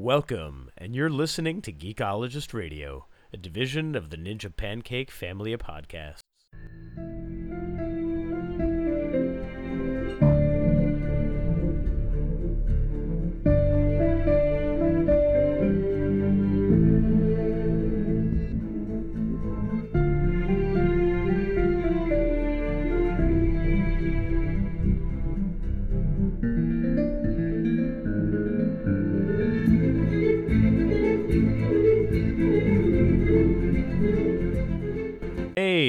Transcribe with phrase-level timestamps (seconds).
[0.00, 5.58] Welcome, and you're listening to Geekologist Radio, a division of the Ninja Pancake family of
[5.58, 6.20] podcasts.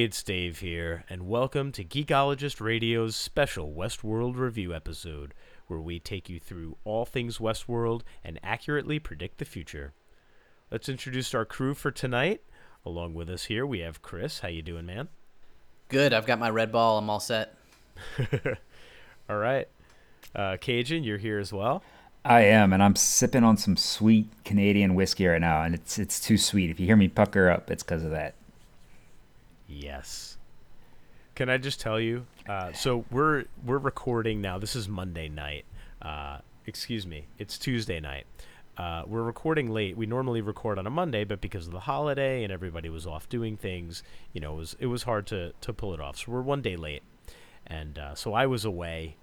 [0.09, 5.36] It's Dave here, and welcome to Geekologist Radio's special Westworld review episode,
[5.67, 9.94] where we take you through all things Westworld and accurately predict the future.
[10.72, 12.41] Let's introduce our crew for tonight.
[12.84, 14.40] Along with us here, we have Chris.
[14.40, 15.09] How you doing, man?
[15.90, 16.12] Good.
[16.12, 16.98] I've got my red ball.
[16.98, 17.55] I'm all set.
[19.30, 19.67] All right.
[20.34, 21.84] Uh, Cajun, you're here as well.
[22.26, 26.20] I am, and I'm sipping on some sweet Canadian whiskey right now, and it's it's
[26.20, 26.72] too sweet.
[26.72, 28.34] If you hear me pucker up, it's because of that.
[29.70, 30.38] Yes.
[31.36, 32.25] Can I just tell you?
[32.48, 34.58] Uh, so we're we're recording now.
[34.58, 35.66] This is Monday night.
[36.02, 37.28] Uh, excuse me.
[37.38, 38.25] It's Tuesday night.
[38.78, 39.95] Uh, we're recording late.
[39.95, 43.30] We normally record on a Monday, but because of the holiday and everybody was off
[43.30, 44.03] doing things,
[44.34, 46.17] you know, it was it was hard to to pull it off.
[46.17, 47.03] So we're one day late,
[47.67, 49.17] and uh, so I was away,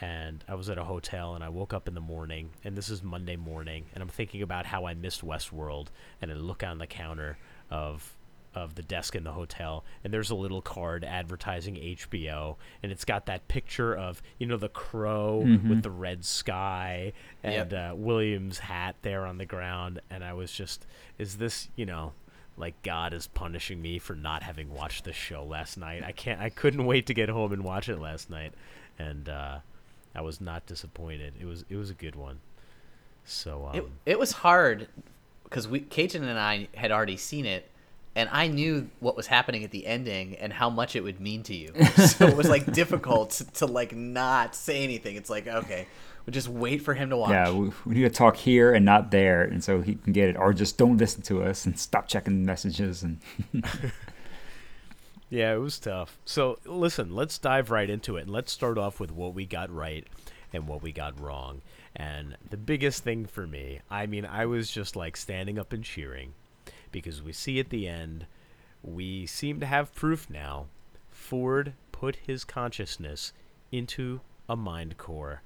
[0.00, 2.88] and I was at a hotel, and I woke up in the morning, and this
[2.88, 5.88] is Monday morning, and I'm thinking about how I missed Westworld,
[6.22, 7.36] and I look on the counter
[7.70, 8.16] of
[8.54, 13.04] of the desk in the hotel and there's a little card advertising HBO and it's
[13.04, 15.38] got that picture of you know the crow
[15.70, 20.52] with the red sky and uh, William's hat there on the ground and I was
[20.52, 20.86] just
[21.18, 22.12] is this you know
[22.58, 26.02] like God is punishing me for not having watched the show last night?
[26.04, 28.52] I can't I couldn't wait to get home and watch it last night
[28.98, 29.58] and uh,
[30.14, 31.32] I was not disappointed.
[31.40, 32.40] It was it was a good one.
[33.24, 34.88] So um, It, it was hard
[35.44, 37.70] because we Cajun and I had already seen it,
[38.14, 41.42] and I knew what was happening at the ending and how much it would mean
[41.44, 41.72] to you.
[41.96, 45.16] so it was like difficult to, to like not say anything.
[45.16, 45.86] It's like okay,
[46.26, 47.30] we'll just wait for him to watch.
[47.30, 50.28] Yeah, we, we need to talk here and not there, and so he can get
[50.28, 53.02] it, or just don't listen to us and stop checking messages.
[53.02, 53.20] And
[55.32, 56.18] Yeah, it was tough.
[56.26, 59.74] So, listen, let's dive right into it and let's start off with what we got
[59.74, 60.06] right
[60.52, 61.62] and what we got wrong.
[61.96, 65.82] And the biggest thing for me, I mean, I was just like standing up and
[65.82, 66.34] cheering
[66.92, 68.26] because we see at the end,
[68.82, 70.66] we seem to have proof now.
[71.10, 73.32] Ford put his consciousness
[73.70, 75.42] into a mind core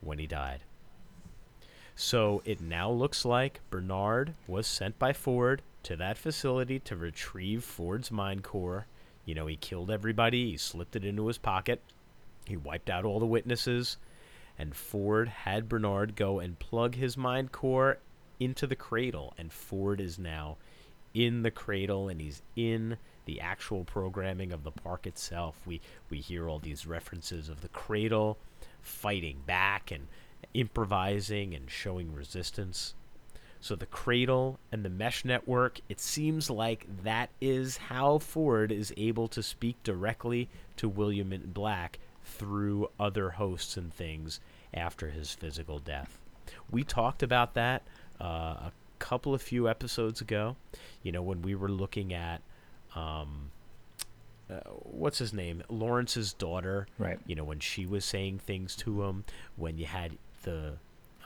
[0.00, 0.60] when he died.
[1.94, 7.62] So it now looks like Bernard was sent by Ford to that facility to retrieve
[7.62, 8.86] Ford's mind core.
[9.26, 11.82] You know, he killed everybody, he slipped it into his pocket,
[12.46, 13.98] he wiped out all the witnesses,
[14.58, 17.98] and Ford had Bernard go and plug his mind core
[18.38, 19.34] into the cradle.
[19.36, 20.56] And Ford is now
[21.14, 25.60] in the cradle and he's in the actual programming of the park itself.
[25.66, 28.38] We we hear all these references of the cradle
[28.80, 30.06] fighting back and
[30.54, 32.94] improvising and showing resistance.
[33.60, 38.94] So the cradle and the mesh network, it seems like that is how Ford is
[38.96, 44.40] able to speak directly to William in Black through other hosts and things
[44.72, 46.18] after his physical death.
[46.70, 47.82] We talked about that
[48.20, 50.56] uh, a couple of few episodes ago.
[51.02, 52.42] You know, when we were looking at
[52.94, 53.50] um,
[54.50, 56.86] uh, what's his name, Lawrence's daughter.
[56.98, 57.18] Right.
[57.26, 59.24] You know, when she was saying things to him,
[59.56, 60.12] when you had
[60.42, 60.74] the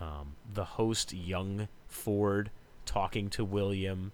[0.01, 2.51] um, the host young Ford
[2.85, 4.13] talking to William,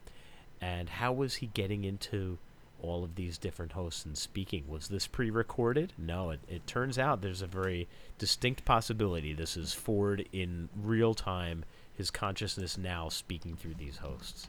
[0.60, 2.38] and how was he getting into
[2.82, 4.64] all of these different hosts and speaking?
[4.68, 5.92] Was this pre-recorded?
[5.98, 7.88] No, it, it turns out there's a very
[8.18, 9.32] distinct possibility.
[9.32, 11.64] This is Ford in real time,
[12.00, 14.48] his consciousness now speaking through these hosts.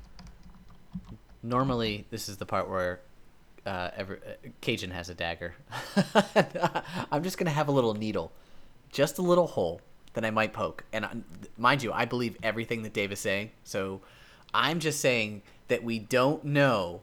[1.44, 3.02] Normally, this is the part where
[3.66, 5.54] uh, every, uh, Cajun has a dagger.
[7.12, 8.32] I'm just gonna have a little needle,
[8.90, 9.82] just a little hole
[10.14, 10.86] that I might poke.
[10.94, 11.12] And I,
[11.58, 13.52] mind you, I believe everything that Dave is saying.
[13.66, 14.00] So
[14.54, 17.02] I'm just saying that we don't know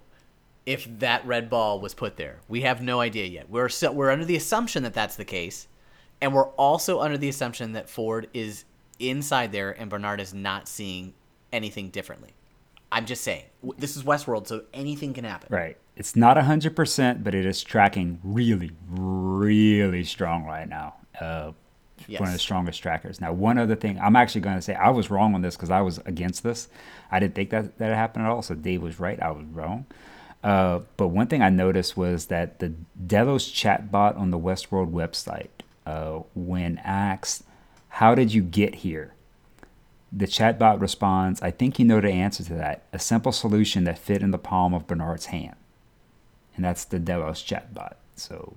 [0.64, 2.38] if that red ball was put there.
[2.48, 3.50] We have no idea yet.
[3.50, 5.68] We're so, we're under the assumption that that's the case,
[6.22, 8.64] and we're also under the assumption that Ford is
[8.98, 11.14] inside there and Bernard is not seeing
[11.52, 12.30] anything differently.
[12.90, 13.44] I'm just saying
[13.76, 15.54] this is Westworld, so anything can happen.
[15.54, 20.94] right, it's not hundred percent, but it is tracking really, really strong right now.
[21.20, 21.52] Uh,
[22.16, 23.20] One of the strongest trackers.
[23.20, 25.70] Now, one other thing, I'm actually going to say I was wrong on this because
[25.70, 26.68] I was against this.
[27.10, 28.40] I didn't think that that happened at all.
[28.42, 29.20] So Dave was right.
[29.20, 29.84] I was wrong.
[30.42, 32.72] Uh, but one thing I noticed was that the
[33.06, 35.48] Delos chatbot on the Westworld website,
[35.84, 37.42] uh, when asked,
[37.98, 39.14] "How did you get here?"
[40.12, 42.84] The chatbot responds, I think you know the answer to that.
[42.92, 45.56] A simple solution that fit in the palm of Bernard's hand.
[46.56, 47.94] And that's the Delos chatbot.
[48.16, 48.56] So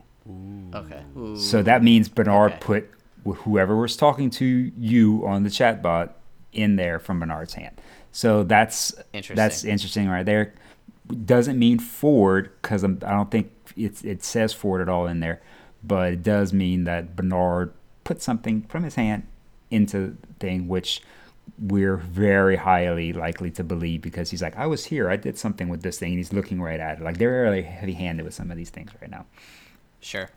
[0.73, 1.01] Okay.
[1.35, 2.59] so that means Bernard Okay.
[2.61, 2.91] put
[3.25, 6.11] whoever was talking to you on the chatbot
[6.53, 7.81] in there from Bernard's hand.
[8.11, 9.35] So that's Interesting.
[9.35, 10.53] that's interesting right there.
[11.25, 15.41] Doesn't mean Ford because I don't think it's it says Ford at all in there,
[15.83, 17.73] but it does mean that Bernard
[18.03, 19.23] put something from his hand
[19.71, 21.01] into thing, which
[21.59, 25.69] we're very highly likely to believe because he's like, I was here, I did something
[25.69, 27.03] with this thing, and he's looking right at it.
[27.03, 29.25] Like they're really heavy handed with some of these things right now.
[29.99, 30.29] Sure.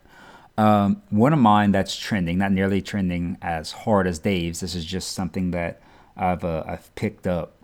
[0.57, 4.61] Um, one of mine that's trending, not nearly trending as hard as Dave's.
[4.61, 5.81] This is just something that
[6.17, 7.57] I've uh, I've picked up.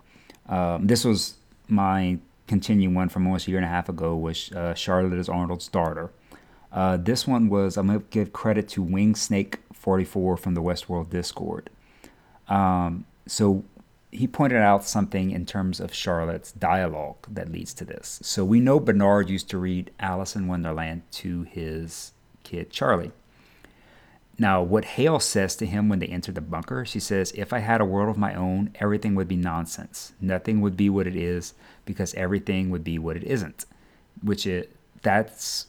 [0.49, 1.35] Um, this was
[1.67, 4.15] my continuing one from almost a year and a half ago.
[4.15, 6.11] Was uh, Charlotte is Arnold's daughter.
[6.71, 11.09] Uh, this one was I'm gonna give credit to Wing Snake 44 from the Westworld
[11.09, 11.71] Discord.
[12.47, 13.63] Um, so
[14.11, 18.19] he pointed out something in terms of Charlotte's dialogue that leads to this.
[18.21, 22.11] So we know Bernard used to read Alice in Wonderland to his
[22.43, 23.11] kid Charlie.
[24.37, 27.59] Now, what Hale says to him when they enter the bunker, she says, If I
[27.59, 30.13] had a world of my own, everything would be nonsense.
[30.21, 31.53] Nothing would be what it is
[31.85, 33.65] because everything would be what it isn't.
[34.21, 35.67] Which it that's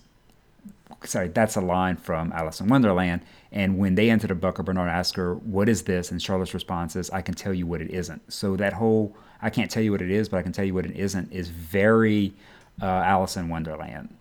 [1.05, 3.23] sorry, that's a line from Alice in Wonderland.
[3.51, 6.11] And when they enter the bunker, Bernard asks her, What is this?
[6.11, 8.33] And Charlotte's response is, I can tell you what it isn't.
[8.33, 10.73] So that whole I can't tell you what it is, but I can tell you
[10.73, 12.33] what it isn't is very
[12.81, 14.17] uh, Alice in Wonderland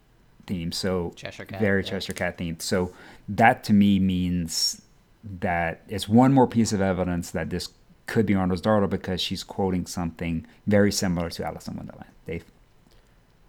[0.48, 0.72] theme.
[0.72, 1.90] So Cheshire Cat, very yeah.
[1.92, 2.64] Cheshire Cat themed.
[2.64, 2.92] So
[3.30, 4.82] that to me means
[5.40, 7.70] that it's one more piece of evidence that this
[8.08, 12.10] could be Arnold's daughter because she's quoting something very similar to Alice in Wonderland.
[12.26, 12.44] Dave.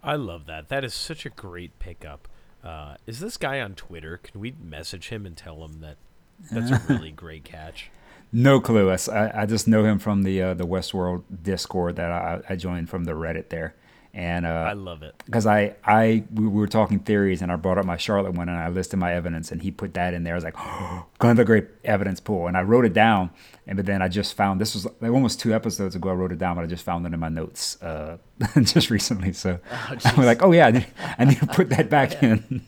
[0.04, 0.68] I love that.
[0.68, 2.28] That is such a great pickup.
[2.64, 4.18] Uh, is this guy on Twitter?
[4.18, 5.96] Can we message him and tell him that
[6.52, 7.90] that's a really great catch?
[8.32, 8.90] No clue.
[8.90, 12.88] I, I just know him from the uh, the Westworld Discord that I, I joined
[12.88, 13.74] from the Reddit there,
[14.14, 15.14] and I uh, love it.
[15.24, 18.58] because I I we were talking theories and I brought up my Charlotte one and
[18.58, 20.34] I listed my evidence and he put that in there.
[20.34, 23.30] I was like, oh, another great evidence pool, and I wrote it down.
[23.66, 26.10] And but then I just found this was like almost two episodes ago.
[26.10, 28.18] I wrote it down, but I just found it in my notes uh,
[28.62, 29.32] just recently.
[29.32, 30.86] So I was like, oh yeah, I need,
[31.18, 32.66] I need to put that back in.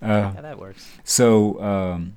[0.00, 0.86] yeah, that works.
[1.04, 2.16] So um,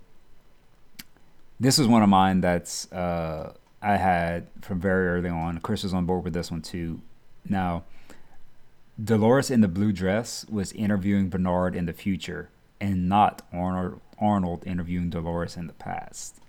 [1.59, 5.57] this is one of mine that's uh, I had from very early on.
[5.59, 7.01] Chris was on board with this one too.
[7.49, 7.83] Now,
[9.01, 12.49] Dolores in the blue dress was interviewing Bernard in the future,
[12.79, 16.39] and not Arnold Arnold interviewing Dolores in the past.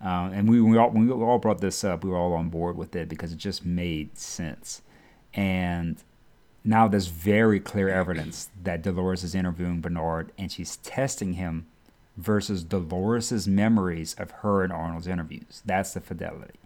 [0.00, 2.76] Um, and we, we all we all brought this up, we were all on board
[2.76, 4.82] with it because it just made sense.
[5.34, 6.02] And
[6.64, 11.66] now there's very clear evidence that Dolores is interviewing Bernard and she's testing him
[12.16, 15.62] versus Dolores's memories of her and Arnold's interviews.
[15.64, 16.58] That's the fidelity.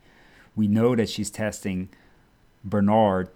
[0.55, 1.89] We know that she's testing
[2.65, 3.29] Bernard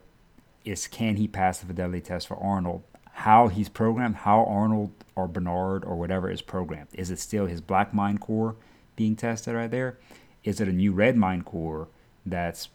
[0.67, 2.83] is can he pass the fidelity test for Arnold?
[3.13, 6.89] How he's programmed, how Arnold or Bernard or whatever is programmed.
[6.93, 8.57] Is it still his black mind core
[8.97, 9.99] being tested right there?
[10.45, 11.89] Is it a new red mind core
[12.27, 12.69] that's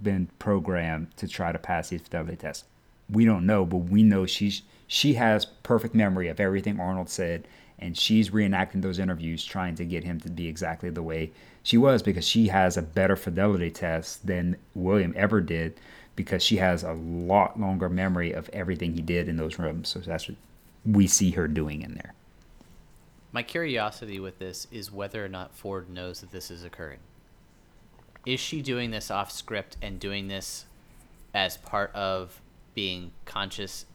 [0.00, 2.64] been programmed to try to pass these fidelity tests?
[3.10, 7.46] We don't know, but we know she's she has perfect memory of everything Arnold said,
[7.78, 11.76] and she's reenacting those interviews, trying to get him to be exactly the way she
[11.76, 15.78] was because she has a better fidelity test than William ever did
[16.18, 19.88] because she has a lot longer memory of everything he did in those rooms.
[19.88, 20.36] So that's what
[20.84, 22.12] we see her doing in there.
[23.30, 26.98] My curiosity with this is whether or not Ford knows that this is occurring.
[28.26, 30.66] Is she doing this off script and doing this
[31.34, 32.40] as part of
[32.74, 33.86] being conscious,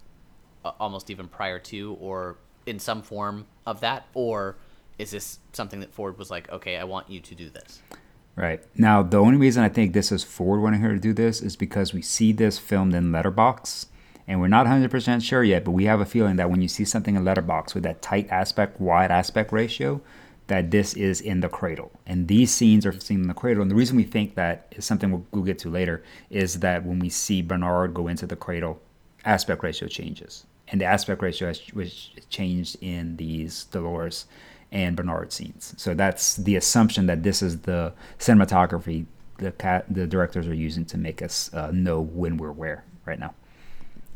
[0.64, 4.08] uh, almost even prior to, or in some form of that?
[4.14, 4.56] Or
[4.98, 7.82] is this something that Ford was like, okay, I want you to do this?
[8.36, 8.64] Right.
[8.76, 11.56] Now, the only reason I think this is Ford wanting her to do this is
[11.56, 13.88] because we see this filmed in Letterbox,
[14.28, 16.84] and we're not 100% sure yet, but we have a feeling that when you see
[16.84, 20.02] something in Letterbox with that tight aspect, wide aspect ratio,
[20.48, 21.92] that this is in the cradle.
[22.06, 23.62] And these scenes are seen in the cradle.
[23.62, 26.86] And the reason we think that is something we'll, we'll get to later is that
[26.86, 28.82] when we see Bernard go into the cradle,
[29.26, 30.46] aspect ratio changes.
[30.70, 34.26] And the aspect ratio has was changed in these Dolores
[34.74, 35.74] and Bernard scenes.
[35.78, 39.06] So that's the assumption that this is the cinematography
[39.38, 43.20] the cat the directors are using to make us uh, know when we're where right
[43.20, 43.34] now.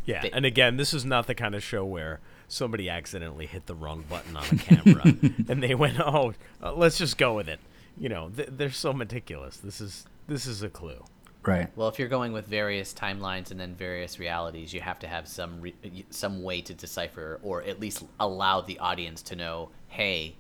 [0.06, 3.76] Yeah, and again, this is not the kind of show where somebody accidentally hit the
[3.76, 5.04] wrong button on a camera
[5.50, 7.60] and they went, "Oh, uh, let's just go with it."
[7.98, 9.58] You know, th- they're so meticulous.
[9.58, 11.04] This is this is a clue.
[11.46, 11.70] Right.
[11.78, 15.28] Well, if you're going with various timelines and then various realities, you have to have
[15.28, 20.36] some re- some way to decipher, or at least allow the audience to know, hey,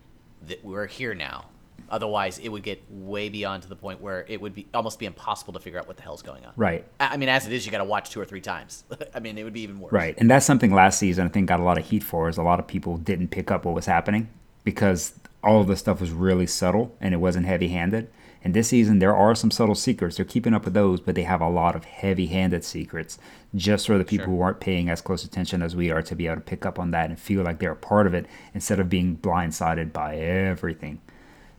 [0.47, 1.45] that we're here now.
[1.89, 5.05] Otherwise, it would get way beyond to the point where it would be almost be
[5.05, 6.51] impossible to figure out what the hell's going on.
[6.57, 6.85] Right.
[6.99, 8.83] I mean, as it is, you got to watch two or three times.
[9.15, 9.93] I mean, it would be even worse.
[9.93, 10.15] Right.
[10.17, 12.43] And that's something last season I think got a lot of heat for is a
[12.43, 14.27] lot of people didn't pick up what was happening
[14.65, 15.13] because
[15.43, 18.09] all of the stuff was really subtle and it wasn't heavy handed.
[18.43, 20.17] And this season there are some subtle secrets.
[20.17, 23.17] They're keeping up with those, but they have a lot of heavy handed secrets
[23.55, 24.35] just for the people Sure.
[24.35, 26.79] who aren't paying as close attention as we are to be able to pick up
[26.79, 30.15] on that and feel like they're a part of it instead of being blindsided by
[30.17, 31.01] everything.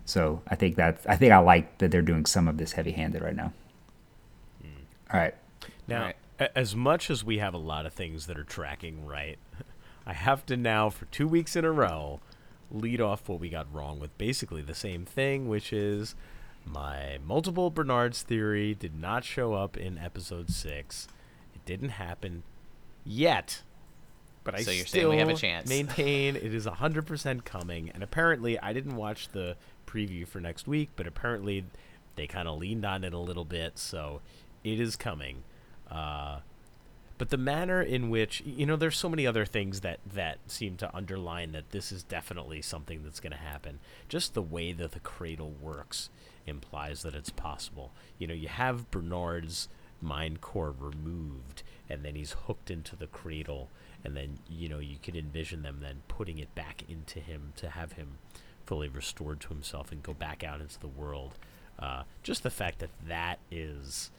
[0.05, 2.93] So I think that I think I like that they're doing some of this heavy
[2.93, 3.27] handed hmm.
[3.27, 3.53] right now.
[5.13, 5.35] All right.
[5.87, 6.17] Now, Right.
[6.39, 9.39] a- as much as we have a lot of things that are tracking right,
[10.07, 12.21] I have to now, for two weeks in a row,
[12.71, 16.15] lead off what we got wrong with basically the same thing, which is
[16.71, 21.09] my multiple Bernard's theory did not show up in episode six.
[21.55, 22.43] It didn't happen
[23.05, 23.63] yet.
[24.45, 25.69] But I So you're still saying we have a chance.
[25.69, 27.91] maintain it is 100% coming.
[27.91, 29.57] And apparently, I didn't watch the
[29.87, 31.65] preview for next week, but apparently
[32.17, 33.79] they kind of leaned on it a little bit.
[33.79, 34.21] So
[34.65, 35.45] it is coming.
[35.91, 36.41] Uh,
[37.19, 40.77] but the manner in which you know there's so many other things that that seem
[40.77, 44.93] to underline that this is definitely something that's going to happen just the way that
[44.93, 46.11] the cradle works
[46.49, 49.69] implies that it's possible you know you have bernard's
[50.01, 53.69] mind core removed and then he's hooked into the cradle
[54.05, 57.71] and then you know you could envision them then putting it back into him to
[57.71, 58.19] have him
[58.65, 61.35] fully restored to himself and go back out into the world
[61.79, 64.11] uh, just the fact that that is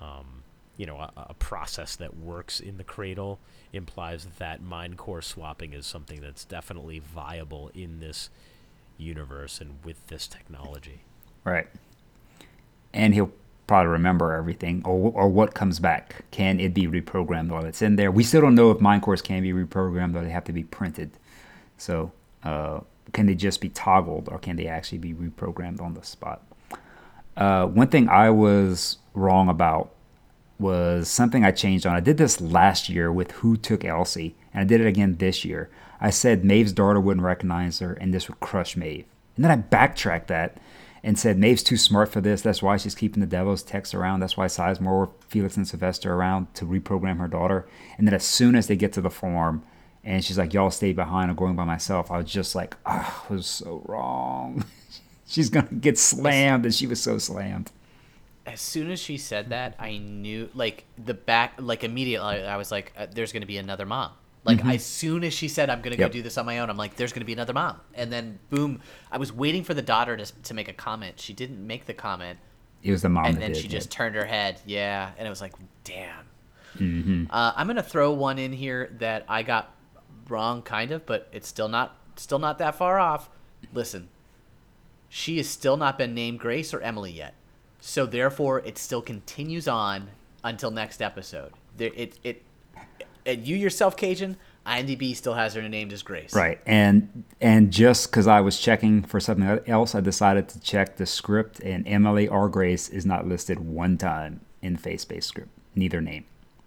[0.00, 0.42] um,
[0.76, 3.38] you know, a, a process that works in the cradle
[3.72, 8.30] implies that that mind core swapping is something that's definitely viable in this
[8.98, 11.02] universe and with this technology.
[11.44, 11.66] Right.
[12.92, 13.32] And he'll
[13.66, 16.24] probably remember everything or, or what comes back.
[16.30, 18.10] Can it be reprogrammed while it's in there?
[18.10, 20.64] We still don't know if mind cores can be reprogrammed or they have to be
[20.64, 21.12] printed.
[21.76, 22.80] So, uh,
[23.12, 26.42] can they just be toggled or can they actually be reprogrammed on the spot?
[27.36, 29.90] Uh, one thing I was wrong about
[30.58, 31.94] was something I changed on.
[31.94, 35.44] I did this last year with Who Took Elsie, and I did it again this
[35.44, 35.68] year.
[36.00, 39.06] I said Maeve's daughter wouldn't recognize her, and this would crush Maeve.
[39.36, 40.58] And then I backtracked that
[41.04, 42.40] and said Maeve's too smart for this.
[42.40, 44.20] That's why she's keeping the Delos techs around.
[44.20, 47.68] That's why Sizemore, Felix, and Sylvester around to reprogram her daughter.
[47.98, 49.62] And then as soon as they get to the farm,
[50.02, 51.30] and she's like, "Y'all stay behind.
[51.30, 54.64] I'm going by myself." I was just like, "Ah, I was so wrong."
[55.26, 57.70] she's gonna get slammed, and she was so slammed.
[58.46, 62.70] As soon as she said that, I knew like the back like immediately I was
[62.72, 64.12] like, uh, "There's gonna be another mom."
[64.44, 66.00] Like as soon as she said, "I'm gonna Mm-hmm.
[66.02, 66.10] Yep.
[66.10, 68.38] go do this on my own," I'm like, "There's gonna be another mom." And then
[68.50, 71.18] boom, I was waiting for the daughter to to make a comment.
[71.18, 72.38] She didn't make the comment,
[72.82, 73.70] It was the mom and then did, she yeah.
[73.78, 74.60] just turned her head.
[74.66, 76.26] Yeah, and it was like, damn.
[76.76, 77.24] Mm-hmm.
[77.30, 79.72] Uh, I'm gonna throw one in here that I got
[80.28, 83.30] wrong, kind of, but it's still not still not that far off.
[83.72, 84.08] Listen,
[85.08, 87.34] she has still not been named Grace or Emily yet,
[87.80, 90.10] so therefore it still continues on
[90.42, 91.52] until next episode.
[91.76, 92.42] There, it it,
[93.26, 96.34] and you yourself, Cajun, IMDb still has her named as Grace.
[96.34, 100.96] Right, and and just because I was checking for something else, I decided to check
[100.96, 105.50] the script, and Emily or Grace is not listed one time in Phase Space script.
[105.74, 106.24] Neither name.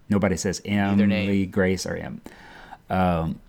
[0.09, 0.61] Nobody says.
[0.63, 2.21] Emily, Grace, or M.
[2.89, 3.41] Um,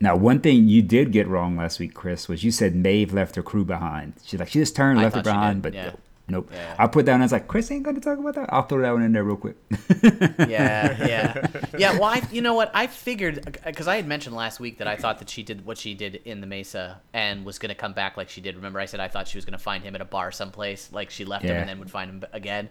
[0.00, 3.36] now, one thing you did get wrong last week, Chris, was you said Maeve left
[3.36, 4.14] her crew behind.
[4.24, 5.92] She's like, she just turned, I left her behind, did, but yeah.
[6.28, 6.50] Nope.
[6.52, 6.74] Yeah.
[6.78, 8.52] I put that and I was like, Chris ain't going to talk about that.
[8.52, 9.56] I'll throw that one in there real quick.
[10.02, 11.46] yeah, yeah,
[11.78, 11.92] yeah.
[11.92, 12.70] Well, I, you know what?
[12.74, 15.64] I figured uh, because I had mentioned last week that I thought that she did
[15.64, 18.56] what she did in the Mesa and was going to come back like she did.
[18.56, 20.92] Remember, I said I thought she was going to find him at a bar someplace,
[20.92, 22.68] like she left him and then would find him again.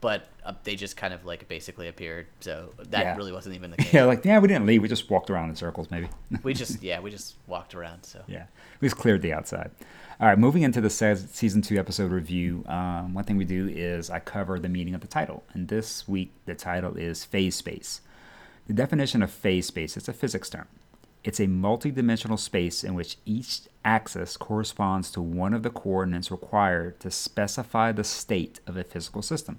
[0.00, 3.16] But uh, they just kind of like basically appeared, so that Yeah.
[3.16, 3.92] really wasn't even the case.
[3.92, 4.80] yeah, like, yeah, we didn't leave.
[4.80, 6.08] We just walked around in circles, maybe.
[6.44, 8.04] we just, yeah, we just walked around.
[8.04, 8.44] So Yeah,
[8.80, 9.70] we just cleared the outside.
[10.20, 12.64] All right, moving into the season two episode review.
[12.68, 16.06] Um, one thing we do is I cover the meaning of the title, and this
[16.06, 18.00] week the title is phase space.
[18.68, 20.66] The definition of phase space is a physics term.
[21.24, 27.00] It's a multidimensional space in which each axis corresponds to one of the coordinates required
[27.00, 29.58] to specify the state of a physical system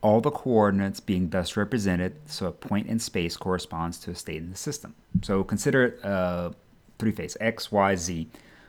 [0.00, 4.36] all the coordinates being thus represented, so a point in space corresponds to a state
[4.36, 4.94] in the system.
[5.22, 6.50] So consider it uh,
[6.98, 8.28] three phase X, Y, Z.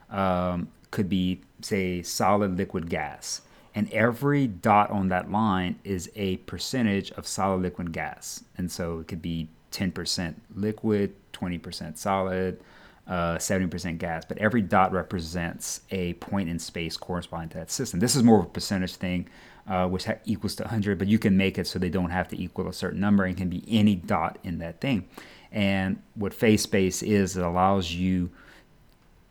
[0.09, 3.41] Um, could be, say, solid, liquid, gas.
[3.75, 8.43] And every dot on that line is a percentage of solid, liquid, gas.
[8.57, 12.59] And so it could be 10% liquid, 20% solid,
[13.07, 17.99] uh, 70% gas, but every dot represents a point in space corresponding to that system.
[17.99, 19.27] This is more of a percentage thing,
[19.69, 22.27] uh, which ha- equals to 100, but you can make it so they don't have
[22.27, 25.07] to equal a certain number and can be any dot in that thing.
[25.51, 28.31] And what phase space is, it allows you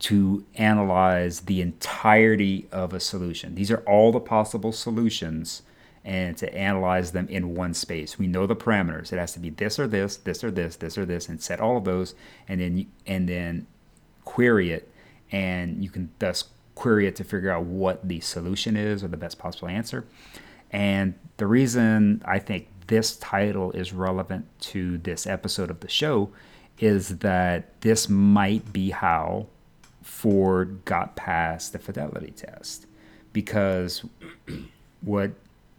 [0.01, 3.57] to analyze the entirety of a solution.
[3.57, 5.63] These are all the possible solutions
[6.05, 8.19] and to analyze them in one space.
[8.19, 9.13] We know the parameters.
[9.13, 11.61] It has to be this or this, this or this, this or this, and set
[11.61, 12.15] all of those,
[12.47, 13.67] and then and then
[14.25, 14.91] query it,
[15.33, 16.45] and you can thus
[16.79, 20.07] query it to figure out what the solution is or the best possible answer.
[20.71, 26.31] And the reason I think this title is relevant to this episode of the show
[26.79, 29.47] is that this might be how
[30.03, 32.87] Ford got past the fidelity test
[33.33, 34.05] because
[35.01, 35.33] what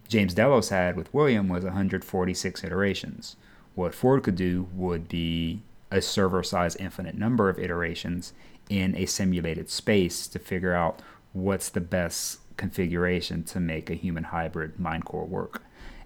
[0.06, 3.36] James Delos had with William was 146 iterations.
[3.74, 8.34] What Ford could do would be a server size infinite number of iterations
[8.70, 14.24] in a simulated space to figure out what's the best configuration to make a human
[14.24, 15.62] hybrid mind core work.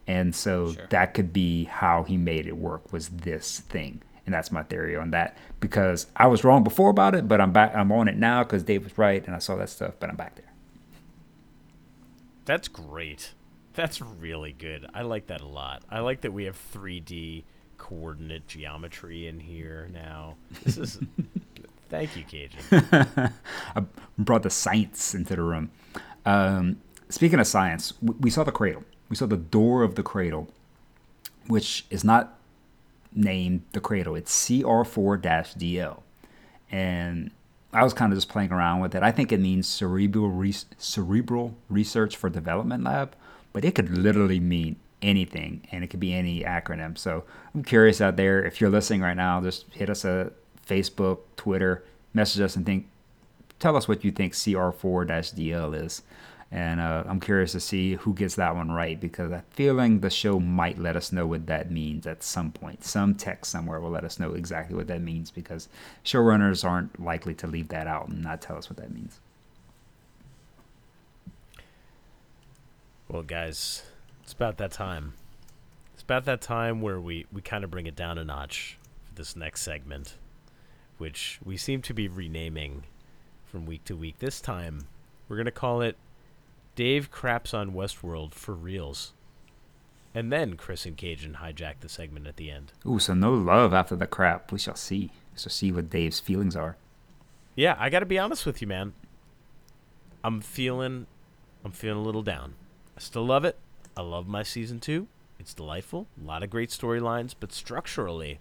[0.06, 0.86] And so sure.
[0.90, 4.02] that could be how he made it work was this thing.
[4.26, 7.52] And that's my theory on that because I was wrong before about it, but I'm
[7.52, 10.08] back I'm on it now because Dave was right and I saw that stuff, but
[10.08, 10.52] I'm back there.
[12.46, 13.32] That's great.
[13.74, 14.86] That's really good.
[14.94, 15.82] I like that a lot.
[15.90, 17.44] I like that we have 3D
[17.76, 20.36] coordinate geometry in here now.
[20.62, 20.98] This is
[21.94, 23.32] thank you, Cajun.
[23.76, 23.84] I
[24.18, 25.70] brought the science into the room.
[26.26, 28.84] Um, speaking of science, we saw the cradle.
[29.08, 30.48] We saw the door of the cradle,
[31.46, 32.38] which is not
[33.14, 34.14] named the cradle.
[34.16, 36.00] It's CR4-DL,
[36.70, 37.30] and
[37.72, 39.02] I was kind of just playing around with it.
[39.02, 43.14] I think it means cerebral re- cerebral research for development lab,
[43.52, 46.96] but it could literally mean anything, and it could be any acronym.
[46.96, 47.24] So
[47.54, 50.32] I'm curious out there if you're listening right now, just hit us a
[50.66, 52.86] Facebook, Twitter, message us, and think,
[53.58, 56.02] tell us what you think CR4-DL is.
[56.50, 60.08] And uh, I'm curious to see who gets that one right because I'm feeling the
[60.10, 62.84] show might let us know what that means at some point.
[62.84, 65.68] Some text somewhere will let us know exactly what that means because
[66.04, 69.18] showrunners aren't likely to leave that out and not tell us what that means.
[73.08, 73.82] Well, guys,
[74.22, 75.14] it's about that time.
[75.94, 79.14] It's about that time where we, we kind of bring it down a notch for
[79.14, 80.14] this next segment,
[80.98, 82.84] which we seem to be renaming
[83.44, 84.18] from week to week.
[84.18, 84.86] This time,
[85.28, 85.96] we're going to call it
[86.74, 89.12] Dave craps on Westworld for reals.
[90.14, 92.72] And then Chris and Cajun hijack the segment at the end.
[92.86, 94.52] Ooh, so no love after the crap.
[94.52, 95.10] We shall see.
[95.32, 96.76] We shall see what Dave's feelings are.
[97.56, 98.92] Yeah, I got to be honest with you, man.
[100.22, 101.06] I'm feeling,
[101.64, 102.54] I'm feeling a little down.
[102.96, 103.58] I still love it.
[103.96, 105.08] I love my season two.
[105.38, 106.06] It's delightful.
[106.20, 108.40] A lot of great storylines, but structurally,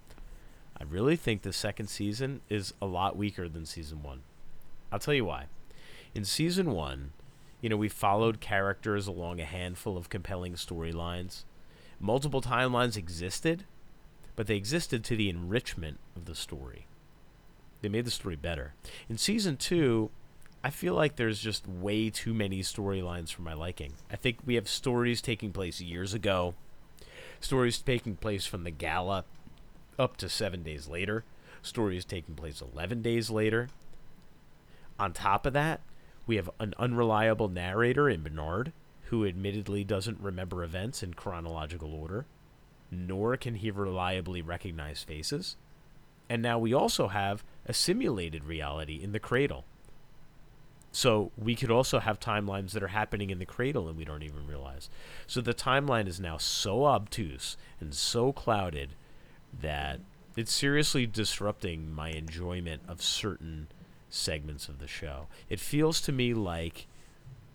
[0.83, 4.19] I really think the second season is a lot weaker than season one.
[4.91, 5.45] I'll tell you why.
[6.13, 7.13] In season one,
[7.61, 11.45] you know, we followed characters along a handful of compelling storylines.
[12.01, 13.63] Multiple timelines existed,
[14.35, 16.85] but they existed to the enrichment of the story.
[17.81, 18.73] They made the story better.
[19.07, 20.11] In season two,
[20.65, 23.93] I feel like there's just way too many storylines for my liking.
[24.11, 26.55] I think we have stories taking place years ago,
[27.39, 29.23] stories taking place from the gala
[29.97, 31.23] up to seven days later,
[31.62, 33.69] stories taking place 11 days later.
[34.99, 35.82] On top of that,
[36.25, 38.71] we have an unreliable narrator in Bernard,
[39.06, 42.25] who admittedly doesn't remember events in chronological order,
[42.89, 45.56] nor can he reliably recognize faces.
[46.29, 49.65] And now we also have a simulated reality in the cradle.
[50.91, 54.23] So we could also have timelines that are happening in the cradle and we don't
[54.23, 54.89] even realize.
[55.25, 58.95] So the timeline is now so obtuse and so clouded
[59.61, 59.99] that
[60.35, 63.67] it's seriously disrupting my enjoyment of certain
[64.09, 65.27] segments of the show.
[65.49, 66.87] It feels to me like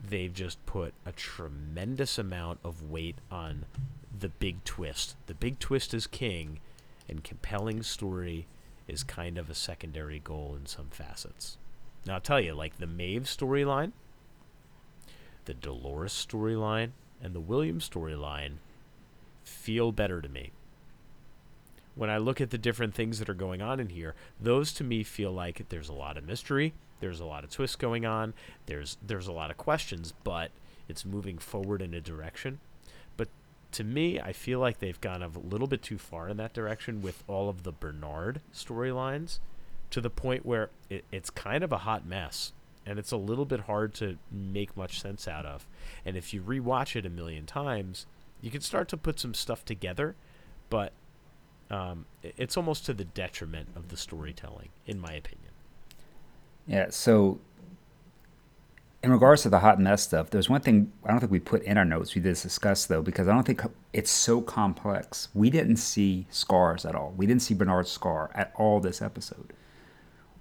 [0.06, 3.64] they've just put a tremendous amount of weight on
[4.16, 5.16] the big twist.
[5.26, 6.60] The big twist is king,
[7.08, 8.46] and compelling story
[8.86, 11.58] is kind of a secondary goal in some facets.
[12.06, 13.92] Now, I'll tell you, like the Maeve storyline,
[15.44, 18.54] the Dolores storyline, and the William storyline
[19.42, 20.52] feel better to me
[21.98, 24.84] when I look at the different things that are going on in here, those to
[24.84, 28.34] me feel like there's a lot of mystery, there's a lot of twists going on,
[28.66, 30.52] there's there's a lot of questions, but
[30.88, 32.60] it's moving forward in a direction.
[33.16, 33.26] But
[33.72, 37.02] to me, I feel like they've gone a little bit too far in that direction
[37.02, 39.40] with all of the Bernard storylines
[39.90, 42.52] to the point where it, it's kind of a hot mess
[42.86, 45.66] and it's a little bit hard to make much sense out of.
[46.04, 48.06] And if you rewatch it a million times,
[48.40, 50.14] you can start to put some stuff together,
[50.70, 50.92] but
[51.70, 55.52] um, it's almost to the detriment of the storytelling, in my opinion.
[56.66, 56.86] Yeah.
[56.90, 57.40] So,
[59.02, 61.62] in regards to the hot mess stuff, there's one thing I don't think we put
[61.62, 62.14] in our notes.
[62.14, 65.28] We did discuss though, because I don't think it's so complex.
[65.34, 67.14] We didn't see scars at all.
[67.16, 69.52] We didn't see Bernard's scar at all this episode.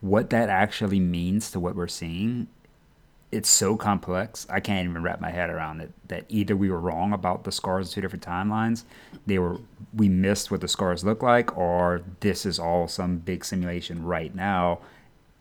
[0.02, 2.48] what that actually means to what we're seeing,
[3.32, 4.48] it's so complex.
[4.50, 5.92] I can't even wrap my head around it.
[6.08, 8.84] That either we were wrong about the scars in two different timelines,
[9.26, 9.58] they were
[9.94, 14.34] we missed what the scars look like, or this is all some big simulation right
[14.34, 14.80] now,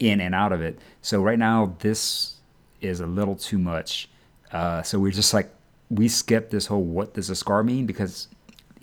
[0.01, 0.79] in and out of it.
[1.03, 2.37] So right now, this
[2.81, 4.09] is a little too much.
[4.53, 5.51] Uh, so we're just like
[5.91, 8.29] we skipped this whole what does a scar mean because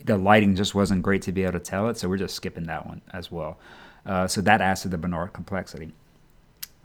[0.06, 1.98] the lighting just wasn't great to be able to tell it.
[1.98, 3.58] So we're just skipping that one as well.
[4.06, 5.94] Uh, so that adds to the Bernard complexity.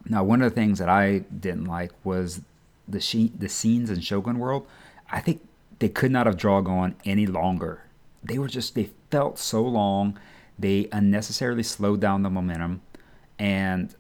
[0.09, 2.41] Now, one of the things that I didn't like was
[2.87, 4.67] the she- the scenes in Shogun World.
[5.11, 5.47] I think
[5.79, 7.83] they could not have dragged on any longer.
[8.23, 10.19] They were just they felt so long.
[10.59, 12.81] They unnecessarily slowed down the momentum,
[13.39, 13.95] and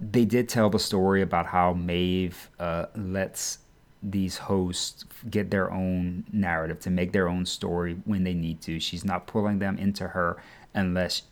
[0.00, 3.58] they did tell the story about how Maeve uh, lets
[4.02, 8.78] these hosts get their own narrative to make their own story when they need to.
[8.78, 10.40] She's not pulling them into her
[10.72, 11.22] unless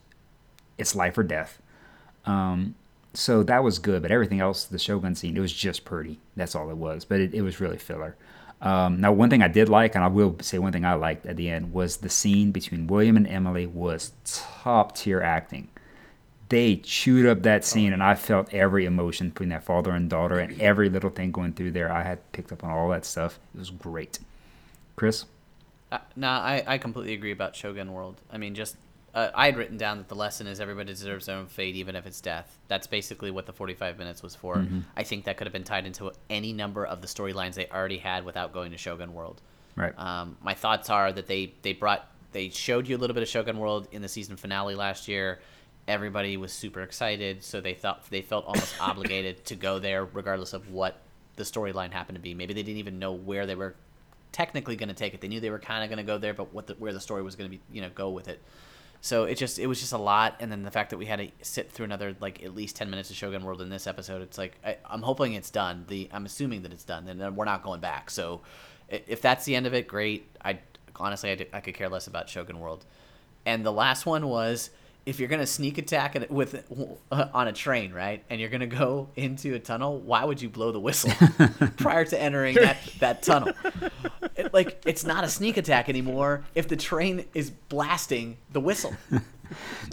[0.77, 1.62] it's life or death.
[2.25, 2.75] Um,
[3.16, 6.18] so that was good, but everything else, the Shogun scene, it was just pretty.
[6.37, 8.16] That's all it was, but it, it was really filler.
[8.61, 11.26] Um, now, one thing I did like, and I will say one thing I liked
[11.26, 15.68] at the end, was the scene between William and Emily was top tier acting.
[16.48, 20.38] They chewed up that scene, and I felt every emotion between that father and daughter,
[20.38, 21.90] and every little thing going through there.
[21.92, 23.38] I had picked up on all that stuff.
[23.55, 24.20] It was great.
[24.94, 25.24] Chris?
[25.90, 28.20] Uh, no, I, I completely agree about Shogun World.
[28.33, 28.76] I mean, just
[29.16, 31.96] uh, I had written down that the lesson is everybody deserves their own fate, even
[31.96, 32.59] if it's death.
[32.68, 34.57] That's basically what the 45 minutes was for.
[34.57, 34.81] Mm-hmm.
[34.94, 37.96] I think that could have been tied into any number of the storylines they already
[37.96, 39.40] had without going to Shogun World.
[39.74, 39.98] Right.
[39.98, 43.29] Um, my thoughts are that they they brought they showed you a little bit of
[43.31, 45.40] Shogun World in the season finale last year.
[45.88, 50.52] Everybody was super excited, so they thought they felt almost obligated to go there, regardless
[50.52, 51.00] of what
[51.37, 52.35] the storyline happened to be.
[52.35, 53.76] Maybe they didn't even know where they were
[54.33, 55.22] technically going to take it.
[55.22, 57.00] They knew they were kind of going to go there, but what the, where the
[57.00, 58.42] story was going to be, you know, go with it.
[59.00, 61.18] So it just it was just a lot, and then the fact that we had
[61.18, 64.22] to sit through another like at least ten minutes of Shogun World in this episode,
[64.22, 65.85] it's like I, I'm hoping it's done.
[65.88, 68.11] The I'm assuming that it's done, and then we're not going back.
[68.11, 68.40] So
[68.88, 70.26] if that's the end of it, great.
[70.44, 70.59] I
[70.96, 72.85] honestly I I could care less about Shogun World.
[73.44, 74.70] And the last one was
[75.06, 76.64] if you're gonna sneak attack it with
[77.12, 80.48] uh, on a train, right, and you're gonna go into a tunnel, why would you
[80.48, 81.12] blow the whistle
[81.78, 83.52] prior to entering that that tunnel?
[84.36, 88.94] It, like it's not a sneak attack anymore if the train is blasting the whistle.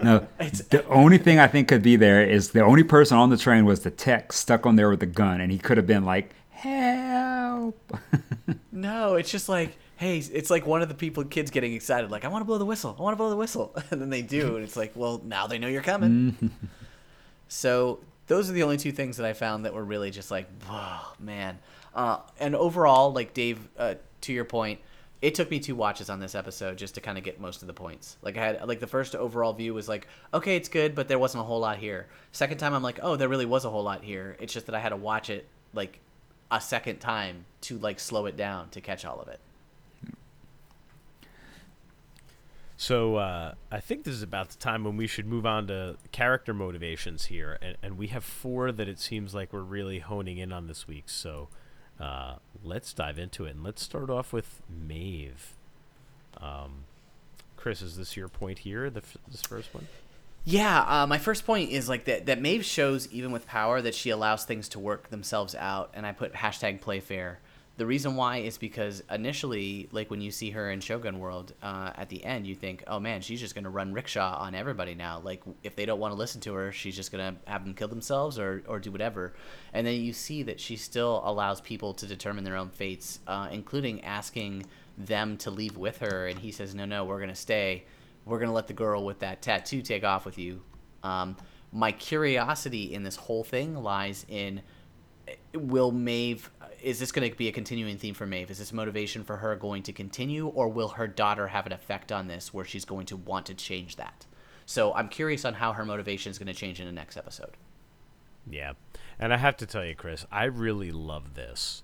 [0.02, 3.30] No, It's- the only thing I think could be there is the only person on
[3.30, 5.86] the train was the tech stuck on there with the gun, and he could have
[5.86, 7.98] been like, "Help!"
[8.72, 12.26] No, it's just like, hey, it's like one of the people, kids getting excited, like,
[12.26, 12.96] I want to blow the whistle.
[12.98, 13.76] I want to blow the whistle.
[13.92, 14.56] And then they do.
[14.56, 16.52] And it's like, well, now they know you're coming.
[17.48, 20.48] so those are the only two things that I found that were really just like,
[20.70, 21.60] oh, man.
[21.94, 24.80] Uh, and overall, like Dave, uh, to your point,
[25.22, 27.68] it took me two watches on this episode just to kind of get most of
[27.68, 28.18] the points.
[28.22, 31.20] Like I had, like the first overall view was like, okay, it's good, but there
[31.20, 32.08] wasn't a whole lot here.
[32.34, 34.36] Second time, I'm like, oh, there really was a whole lot here.
[34.40, 36.00] It's just that I had to watch it like
[36.52, 39.40] a second time to like slow it down to catch all of it.
[42.84, 45.96] So uh, I think this is about the time when we should move on to
[46.12, 50.38] character motivations here, and, and we have four that it seems like we're really honing
[50.38, 51.06] in on this week.
[51.06, 51.48] So
[51.98, 55.56] uh, let's dive into it, and let's start off with Maeve.
[56.42, 56.84] Um,
[57.56, 58.90] Chris, is this your point here?
[58.90, 59.88] The f- this first one.
[60.44, 63.96] Yeah, uh, my first point is like that that Maeve shows even with power that
[63.96, 67.40] she allows things to work themselves out, and I put hashtag play fair.
[67.76, 71.92] The reason why is because initially, like when you see her in Shogun World, uh,
[71.96, 75.22] at the end, you think, oh man, she's just gonna run rickshaw on everybody now.
[75.24, 77.88] Like if they don't want to listen to her, she's just gonna have them kill
[77.88, 79.34] themselves or or do whatever.
[79.74, 83.50] And then you see that she still allows people to determine their own fates, uh,
[83.52, 87.86] including asking them to leave with her, and he says, no, no, we're gonna stay
[88.26, 90.62] we're gonna let the girl with that tattoo take off with you.
[91.04, 91.36] Um,
[91.72, 94.62] my curiosity in this whole thing lies in
[95.54, 96.50] will Maeve
[96.84, 98.52] is this going to be a continuing theme for Maeve?
[98.52, 102.12] Is this motivation for her going to continue, or will her daughter have an effect
[102.12, 104.26] on this where she's going to want to change that?
[104.66, 107.52] So I'm curious on how her motivation is going to change in the next episode.
[108.50, 108.74] Yeah.
[109.20, 111.84] And I have to tell you, Chris, I really love this.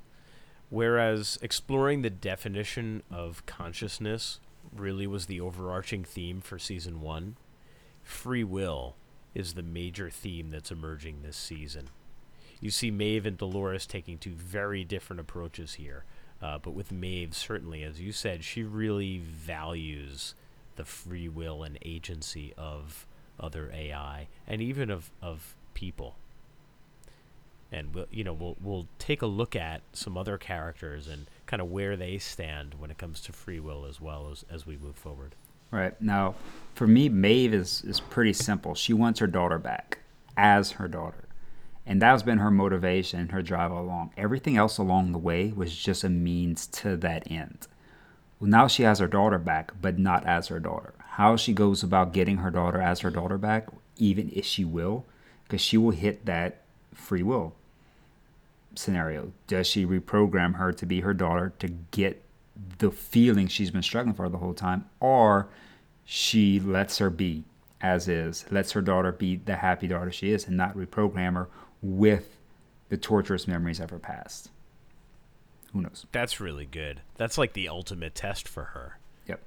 [0.69, 4.39] Whereas exploring the definition of consciousness
[4.75, 7.37] really was the overarching theme for season one,
[8.03, 8.95] free will
[9.33, 11.89] is the major theme that's emerging this season.
[12.59, 16.03] You see Maeve and Dolores taking two very different approaches here.
[16.41, 20.35] Uh, but with Maeve, certainly, as you said, she really values
[20.75, 23.05] the free will and agency of
[23.39, 26.15] other AI and even of, of people
[27.71, 31.61] and we'll you know we'll we'll take a look at some other characters and kind
[31.61, 34.77] of where they stand when it comes to free will as well as as we
[34.77, 35.35] move forward.
[35.71, 36.35] Right now,
[36.73, 38.75] for me, Maeve is is pretty simple.
[38.75, 39.99] She wants her daughter back.
[40.37, 41.25] as her daughter.
[41.89, 44.11] And that's been her motivation, her drive along.
[44.15, 47.67] Everything else along the way was just a means to that end.
[48.39, 50.93] Well, now she has her daughter back, but not as her daughter.
[51.13, 55.03] How she goes about getting her daughter as her daughter back, even if she will,
[55.45, 56.61] because she will hit that
[56.93, 57.55] free will
[58.75, 59.31] scenario.
[59.47, 62.21] Does she reprogram her to be her daughter to get
[62.77, 65.47] the feeling she's been struggling for the whole time, or
[66.05, 67.45] she lets her be
[67.81, 71.47] as is, lets her daughter be the happy daughter she is, and not reprogram her
[71.81, 72.37] with
[72.89, 74.49] the torturous memories of her past?
[75.73, 76.05] Who knows?
[76.11, 77.01] That's really good.
[77.17, 78.97] That's like the ultimate test for her.
[79.27, 79.41] Yep.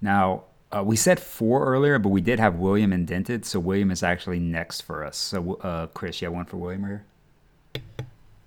[0.00, 4.02] Now, uh, we said four earlier, but we did have William indented, so William is
[4.02, 5.16] actually next for us.
[5.16, 7.04] So, uh, Chris, you have one for William here?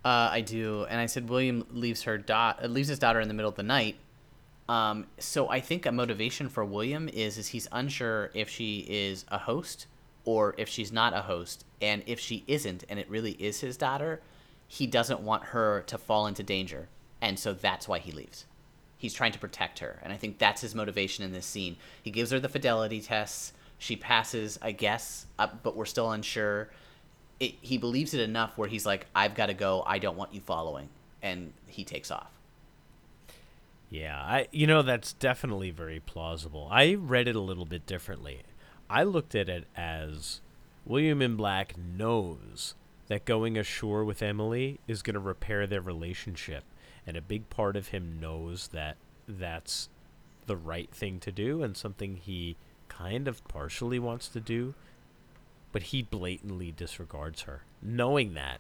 [0.04, 3.28] Uh, I do, and I said William leaves her dot uh, leaves his daughter in
[3.28, 3.98] the middle of the night.
[4.68, 9.26] Um, so I think a motivation for William is is he's unsure if she is
[9.30, 9.86] a host
[10.26, 13.78] or if she's not a host, and if she isn't, and it really is his
[13.78, 14.22] daughter,
[14.68, 16.88] he doesn't want her to fall into danger,
[17.22, 18.46] and so that's why he leaves.
[18.98, 21.78] He's trying to protect her, and I think that's his motivation in this scene.
[22.04, 23.54] He gives her the fidelity tests.
[23.80, 26.70] She passes, I guess, but we're still unsure
[27.42, 29.84] it, he believes it enough where he's like, I've got to go.
[29.86, 30.88] I don't want you following.
[31.24, 32.30] And he takes off.
[33.90, 36.70] Yeah, I you know that's definitely very plausible.
[36.72, 38.42] I read it a little bit differently.
[38.92, 40.42] I looked at it as
[40.86, 42.76] William in Black knows
[43.08, 46.66] that going ashore with Emily is going to repair their relationship,
[47.08, 49.88] and a big part of him knows that that's
[50.46, 52.58] the right thing to do and something he
[52.90, 54.74] kind of partially wants to do
[55.72, 57.64] but he blatantly disregards her.
[57.82, 58.60] Knowing that,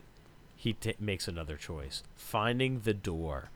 [0.55, 2.03] he t- makes another choice.
[2.15, 3.49] Finding the door,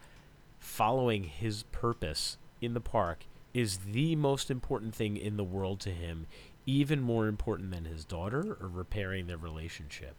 [0.59, 5.91] following his purpose in the park is the most important thing in the world to
[5.91, 6.27] him,
[6.65, 10.15] even more important than his daughter or repairing their relationship.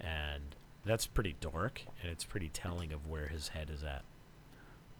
[0.00, 4.04] And that's pretty dark and it's pretty telling of where his head is at.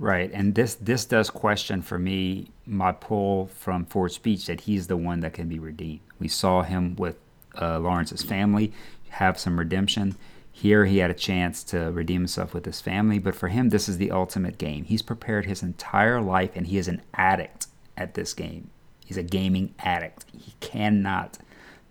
[0.00, 4.86] Right, and this this does question for me my pull from Ford's speech that he's
[4.86, 6.00] the one that can be redeemed.
[6.20, 7.16] We saw him with
[7.60, 8.72] uh, Lawrence's family
[9.10, 10.16] have some redemption.
[10.52, 13.88] Here he had a chance to redeem himself with his family, but for him, this
[13.88, 14.84] is the ultimate game.
[14.84, 18.70] He's prepared his entire life, and he is an addict at this game.
[19.08, 20.26] He's a gaming addict.
[20.32, 21.38] He cannot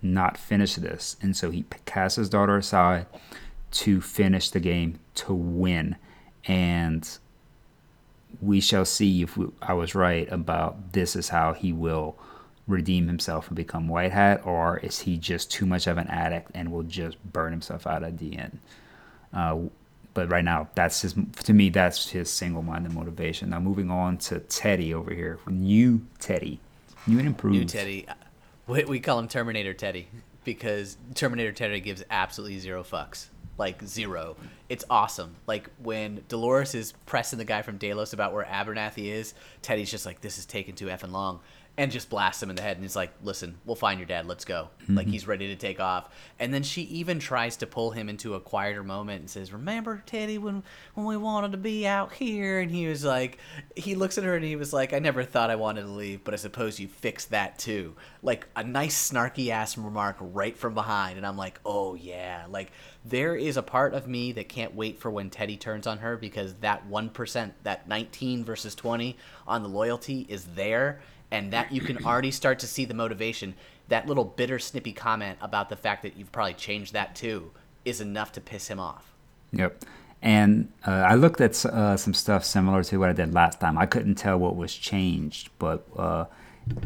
[0.03, 3.08] not finish this, and so he casts his daughter aside
[3.71, 5.95] to finish the game to win.
[6.45, 7.10] And
[8.39, 12.15] we shall see if we, I was right about this is how he will
[12.67, 16.51] redeem himself and become white hat, or is he just too much of an addict
[16.53, 18.60] and will just burn himself out at the end?
[19.34, 19.58] Uh,
[20.13, 21.15] but right now, that's his.
[21.45, 23.49] To me, that's his single-minded motivation.
[23.49, 26.60] Now, moving on to Teddy over here, new Teddy,
[27.08, 27.56] new and improved.
[27.56, 28.06] New Teddy,
[28.67, 30.08] we, we call him Terminator Teddy
[30.43, 34.36] because Terminator Teddy gives absolutely zero fucks like zero.
[34.70, 35.36] It's awesome.
[35.48, 40.06] Like when Dolores is pressing the guy from Delos about where Abernathy is, Teddy's just
[40.06, 41.39] like, "This is taking too effing long."
[41.78, 44.26] And just blasts him in the head and he's like listen we'll find your dad.
[44.26, 44.70] Let's go.
[44.82, 44.96] Mm-hmm.
[44.96, 46.10] like he's ready to take off.
[46.40, 50.02] And then she even tries to pull him into a quieter moment and says remember
[50.06, 50.63] teddy when
[50.96, 52.60] when we wanted to be out here?
[52.60, 53.38] And he was like
[53.76, 56.24] he looks at her and he was like i never thought i wanted to leave
[56.24, 57.96] but i suppose you fixed that too.
[58.24, 61.18] Like a nice snarky ass remark right from behind.
[61.18, 62.46] And i'm like oh yeah.
[62.50, 62.72] Like
[63.06, 66.18] there is a part of me that can't wait for when teddy turns on her
[66.18, 69.16] because that 1% that 19 versus 20
[69.48, 71.00] on the loyalty is there
[71.32, 73.56] and that you can already start to see the motivation.
[73.90, 77.52] That little bitter, snippy comment about the fact that you've probably changed that too
[77.86, 79.13] is enough to piss him off.
[79.54, 79.84] Yep.
[80.22, 83.78] And uh, I looked at uh, some stuff similar to what I did last time.
[83.78, 86.26] I couldn't tell what was changed, but uh,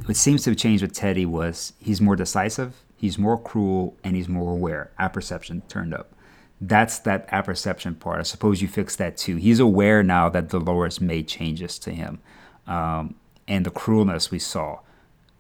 [0.06, 4.16] what seems to have changed with Teddy was he's more decisive, he's more cruel, and
[4.16, 4.92] he's more aware.
[5.00, 6.14] Apperception turned up.
[6.60, 8.20] That's that apperception part.
[8.20, 9.38] I suppose you fix that too.
[9.38, 12.20] He's aware now that Dolores made changes to him.
[12.68, 13.16] Um,
[13.52, 14.80] and the cruelness we saw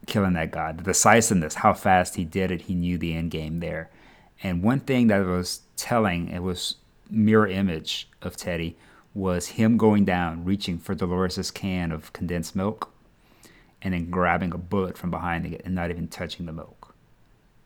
[0.05, 2.63] killing that guy, the decisiveness, how fast he did it.
[2.63, 3.89] He knew the end game there.
[4.43, 6.75] And one thing that was telling, it was
[7.09, 8.75] mirror image of Teddy,
[9.13, 12.91] was him going down, reaching for Dolores's can of condensed milk,
[13.81, 16.93] and then grabbing a bullet from behind it and not even touching the milk.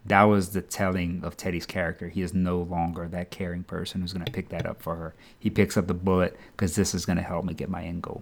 [0.06, 2.10] That was the telling of Teddy's character.
[2.10, 5.16] He is no longer that caring person who's going to pick that up for her.
[5.40, 8.04] He picks up the bullet because this is going to help me get my end
[8.04, 8.22] goal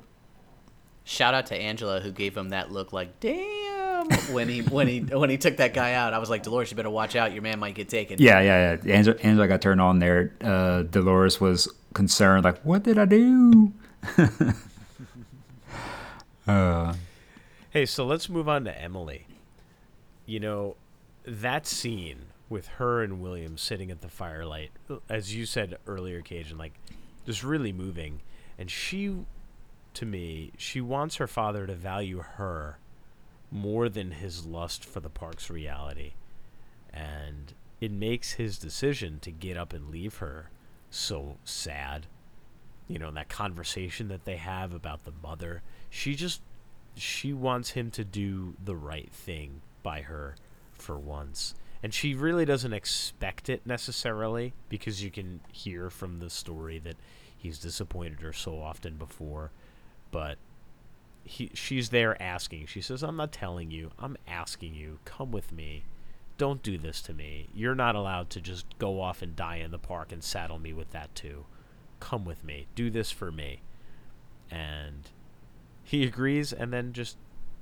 [1.04, 5.00] shout out to Angela who gave him that look like damn when he when he
[5.00, 6.14] when he took that guy out.
[6.14, 7.34] I was like Dolores, you better watch out.
[7.34, 8.18] Your man might get taken.
[8.20, 8.94] Yeah, yeah, yeah.
[8.94, 10.34] Angela, Angela got turned on there.
[10.42, 13.74] Uh, Dolores was concerned, like, what did I do?
[16.48, 16.94] uh.
[17.70, 19.26] Hey, so let's move on to Emily.
[20.26, 20.76] You know,
[21.26, 24.72] that scene with her and William sitting at the firelight,
[25.10, 26.74] as you said earlier, Cajun, like
[27.26, 28.22] just really moving.
[28.58, 29.16] And she,
[29.96, 32.80] to me, she wants her father to value her
[33.52, 36.14] more than his lust for the park's reality.
[36.92, 40.50] And it makes his decision to get up and leave her
[40.90, 42.08] so sad.
[42.88, 45.62] You know, that conversation that they have about the mother.
[45.90, 46.42] She just
[46.96, 50.36] she wants him to do the right thing by her
[50.72, 51.56] for once.
[51.82, 56.96] And she really doesn't expect it necessarily because you can hear from the story that
[57.36, 59.52] he's disappointed her so often before.
[60.14, 60.38] But
[61.24, 62.68] he she's there asking.
[62.68, 63.92] She says, "I'm not telling you.
[64.00, 65.00] I'm asking you.
[65.04, 65.84] Come with me.
[66.38, 67.50] Don't do this to me.
[67.54, 70.72] You're not allowed to just go off and die in the park and saddle me
[70.72, 71.46] with that too.
[72.00, 72.68] Come with me.
[72.76, 73.62] Do this for me."
[74.52, 75.10] And
[75.84, 77.18] he agrees and then just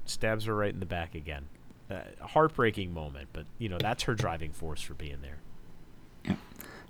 [0.05, 1.47] stabs her right in the back again.
[1.89, 5.39] Uh, heartbreaking moment, but you know that's her driving force for being there.
[6.25, 6.35] Yeah.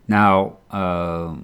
[0.08, 1.36] Now, uh,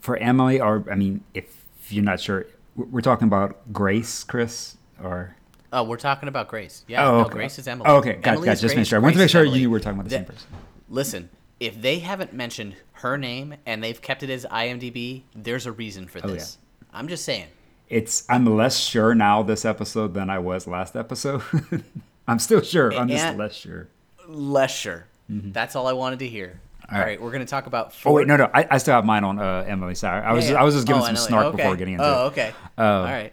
[0.00, 2.46] for Emily, or I mean, if you're not sure,
[2.90, 5.34] we're talking about Grace, Chris, or
[5.72, 6.84] Oh, we're talking about Grace.
[6.88, 7.28] Yeah, Oh, no.
[7.28, 7.90] Grace is Emily.
[7.90, 8.98] Oh, okay, got- got- is just make sure.
[8.98, 10.48] I wanted to make sure you were talking about the same person.
[10.88, 11.28] Listen,
[11.60, 16.06] if they haven't mentioned her name and they've kept it as IMDb, there's a reason
[16.06, 16.56] for Oh, this.
[16.92, 17.48] I'm just saying.
[17.90, 21.42] It's I'm less sure now this episode than I was last episode.
[22.28, 22.92] I'm still sure.
[22.94, 23.88] I'm just less sure.
[24.26, 25.06] Less sure.
[25.30, 25.52] Mm-hmm.
[25.52, 26.60] That's all I wanted to hear.
[26.90, 27.20] All all right.
[27.20, 27.94] we're gonna talk about.
[28.06, 29.94] Oh wait, no, no, I, I still have mine on uh, Emily.
[29.94, 30.60] Sorry, I was yeah.
[30.60, 31.56] I was just giving Oh, some Emily, snark okay.
[31.58, 32.28] before getting into Oh, it.
[32.28, 32.52] okay.
[32.78, 33.32] Uh, all right.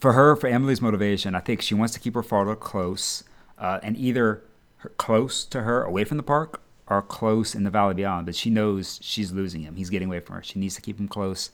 [0.00, 3.24] for her, for Emily's motivation, I think she wants to keep her father close,
[3.58, 4.42] uh, and either
[4.96, 8.24] close to her, away from the park, or close in the Valley Beyond.
[8.26, 9.76] But she knows she's losing him.
[9.76, 10.42] He's getting away from her.
[10.42, 11.50] She needs to keep him close.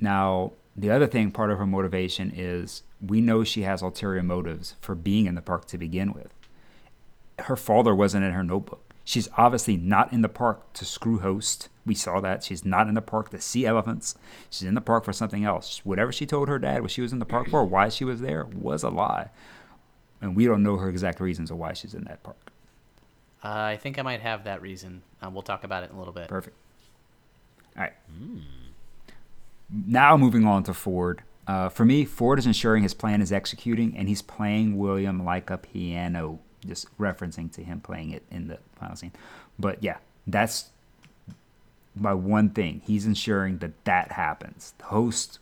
[0.00, 4.74] Now, the other thing, part of her motivation is we know she has ulterior motives
[4.80, 6.32] for being in the park to begin with.
[7.40, 8.91] Her father wasn't in her notebook.
[9.04, 11.68] She's obviously not in the park to screw host.
[11.84, 12.44] We saw that.
[12.44, 14.14] She's not in the park to see elephants.
[14.48, 15.80] She's in the park for something else.
[15.84, 18.20] Whatever she told her dad what she was in the park for, why she was
[18.20, 19.30] there, was a lie.
[20.20, 22.52] And we don't know her exact reasons of why she's in that park.
[23.44, 25.02] Uh, I think I might have that reason.
[25.20, 26.28] Um, we'll talk about it in a little bit.
[26.28, 26.56] Perfect.
[27.76, 27.92] All right.
[29.68, 31.22] Now moving on to Ford.
[31.46, 35.50] Uh, for me, Ford is ensuring his plan is executing, and he's playing William like
[35.50, 39.12] a piano, just referencing to him playing it in the final scene.
[39.58, 40.70] But yeah, that's
[41.94, 42.82] my one thing.
[42.84, 44.74] He's ensuring that that happens.
[44.78, 45.38] The host,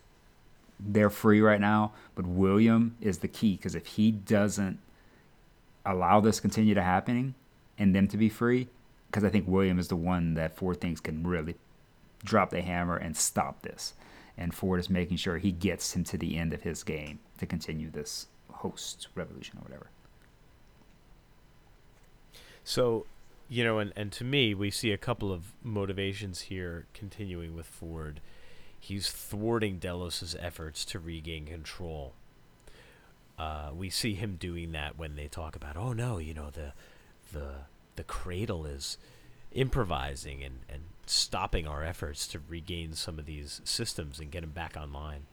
[0.79, 4.79] they're free right now, but William is the key because if he doesn't
[5.85, 7.35] allow this continue to happening
[7.77, 8.67] and them to be free,
[9.07, 11.55] because I think William is the one that Ford thinks can really
[12.23, 13.93] drop the hammer and stop this.
[14.37, 17.45] And Ford is making sure he gets him to the end of his game to
[17.45, 19.89] continue this host revolution or whatever.
[22.63, 23.05] So,
[23.49, 27.65] you know, and, and to me, we see a couple of motivations here continuing with
[27.65, 28.21] Ford.
[28.79, 32.13] He's thwarting Delos's efforts to regain control.
[33.37, 36.73] Uh, we see him doing that when they talk about, oh no, you know, the
[37.33, 37.53] the
[37.95, 38.97] the cradle is
[39.51, 44.51] improvising and, and stopping our efforts to regain some of these systems and get them
[44.51, 45.23] back online.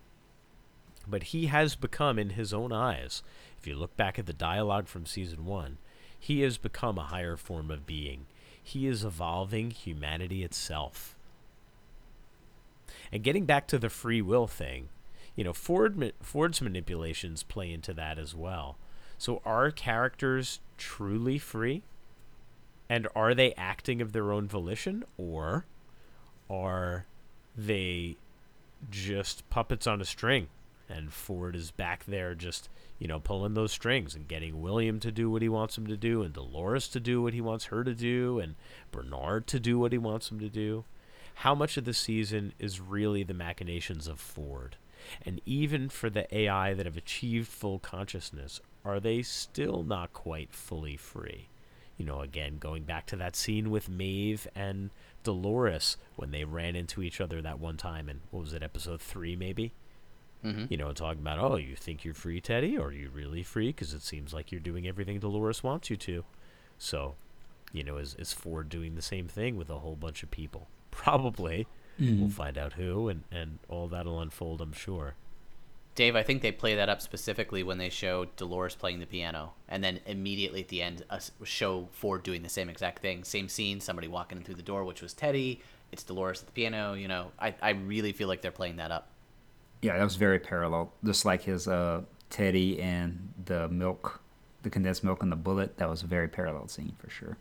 [1.07, 3.23] But he has become, in his own eyes,
[3.59, 5.79] if you look back at the dialogue from season one,
[6.19, 8.27] he has become a higher form of being.
[8.63, 11.15] He is evolving humanity itself.
[13.11, 14.89] And getting back to the free will thing,
[15.35, 18.77] you know, Ford Ford's manipulations play into that as well.
[19.17, 21.83] So are characters truly free?
[22.89, 25.67] And are they acting of their own volition or
[26.49, 27.07] are
[27.57, 28.17] they
[28.91, 30.49] just puppets on a string?
[30.89, 35.13] And Ford is back there just, you know, pulling those strings and getting William to
[35.13, 37.85] do what he wants him to do and Dolores to do what he wants her
[37.85, 38.55] to do and
[38.91, 40.85] Bernard to do what he wants him to do.
[41.35, 44.77] How much of the season is really the machinations of Ford?
[45.25, 50.53] And even for the AI that have achieved full consciousness, are they still not quite
[50.53, 51.49] fully free?
[51.97, 54.91] You know, again, going back to that scene with Maeve and
[55.25, 59.01] Dolores when they ran into each other that one time in, what was it, episode
[59.01, 59.73] three, maybe?
[60.45, 60.67] Mm-hmm.
[60.71, 62.79] You know, talking about, oh, you think you're free, Teddy?
[62.79, 63.69] Or are you really free?
[63.69, 66.25] Because it seems like you're doing everything Dolores wants you to.
[66.79, 67.17] So,
[67.73, 70.69] you know, is, is Ford doing the same thing with a whole bunch of people?
[70.91, 71.67] Probably.
[72.21, 75.15] We'll find out who, and, and all that'll unfold, I'm sure.
[75.97, 79.55] Dave, I think they play that up specifically when they show Dolores playing the piano,
[79.69, 83.25] and then immediately at the end, us show Ford doing the same exact thing.
[83.25, 85.61] Same scene, somebody walking in through the door, which was Teddy.
[85.91, 86.93] It's Dolores at the piano.
[86.95, 89.09] You know, I, I really feel like they're playing that up.
[89.83, 90.93] Yeah, that was very parallel.
[91.05, 94.21] Just like his uh, Teddy and the milk,
[94.63, 95.77] the condensed milk and the bullet.
[95.79, 97.37] That was a very parallel scene for sure.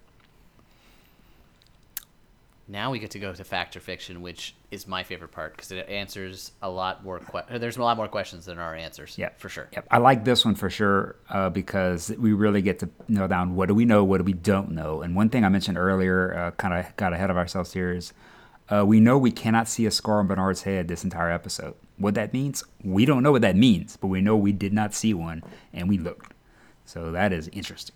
[2.67, 5.71] now we get to go to fact or fiction, which is my favorite part because
[5.71, 7.19] it answers a lot more.
[7.19, 9.17] Que- there's a lot more questions than our answers.
[9.17, 9.69] Yeah, for sure.
[9.71, 9.87] Yep.
[9.89, 13.67] I like this one for sure uh, because we really get to know down what
[13.67, 15.01] do we know, what do we don't know.
[15.01, 18.11] And one thing I mentioned earlier, uh, kind of got ahead of ourselves here, is
[18.69, 21.75] uh, we know we cannot see a scar on Bernard's head this entire episode.
[21.97, 24.93] What that means, we don't know what that means, but we know we did not
[24.93, 25.43] see one,
[25.73, 26.33] and we looked.
[26.85, 27.95] So that is interesting.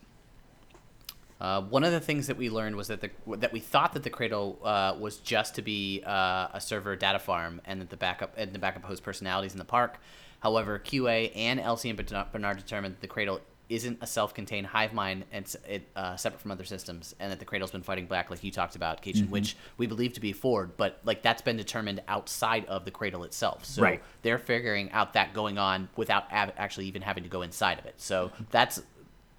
[1.39, 4.03] Uh, one of the things that we learned was that the that we thought that
[4.03, 7.97] the cradle uh, was just to be uh, a server data farm, and that the
[7.97, 9.99] backup and the backup host personalities in the park.
[10.41, 13.41] However, QA and Elsie and Bernard determined that the cradle
[13.71, 17.45] isn't a self-contained hive mind and it, uh, separate from other systems, and that the
[17.45, 19.31] cradle's been fighting back, like you talked about, Cajun, mm-hmm.
[19.31, 23.23] which we believe to be Ford, but like that's been determined outside of the cradle
[23.23, 23.63] itself.
[23.63, 24.03] So right.
[24.23, 27.85] they're figuring out that going on without ab- actually even having to go inside of
[27.85, 27.95] it.
[27.97, 28.81] So that's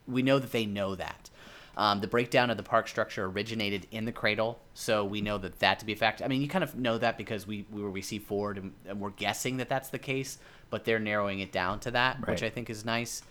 [0.07, 1.31] we know that they know that.
[1.75, 5.59] Um, the breakdown of the park structure originated in the cradle, so we know that
[5.61, 6.21] that to be a fact.
[6.21, 9.01] I mean, you kind of know that because we we, we see Ford and, and,
[9.01, 12.29] we're guessing that that's the case, but they're narrowing it down to that, right.
[12.29, 13.23] which I think is nice.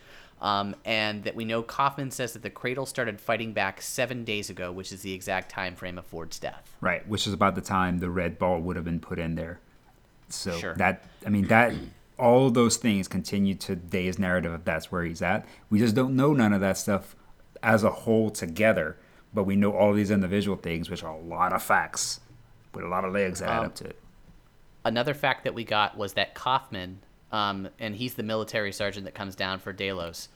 [0.42, 4.50] Um, and that we know Kaufman says that the cradle started fighting back seven days
[4.50, 6.76] ago, which is the exact time frame of Ford's death.
[6.82, 9.60] Right, which is about the time the red ball would have been put in there.
[10.30, 10.76] So sure.
[10.76, 11.74] that I mean that
[12.18, 15.46] all those things continue to today's narrative if that's where he's at.
[15.70, 17.16] We just don't know none of that stuff
[17.64, 18.98] as a whole together,
[19.34, 22.20] but we know all these individual things, which are a lot of facts
[22.74, 24.00] with a lot of legs that um, add up to it.
[24.86, 27.00] Another fact that we got was that Kaufman,
[27.32, 30.30] um, and he's the military sergeant that comes down for Delos,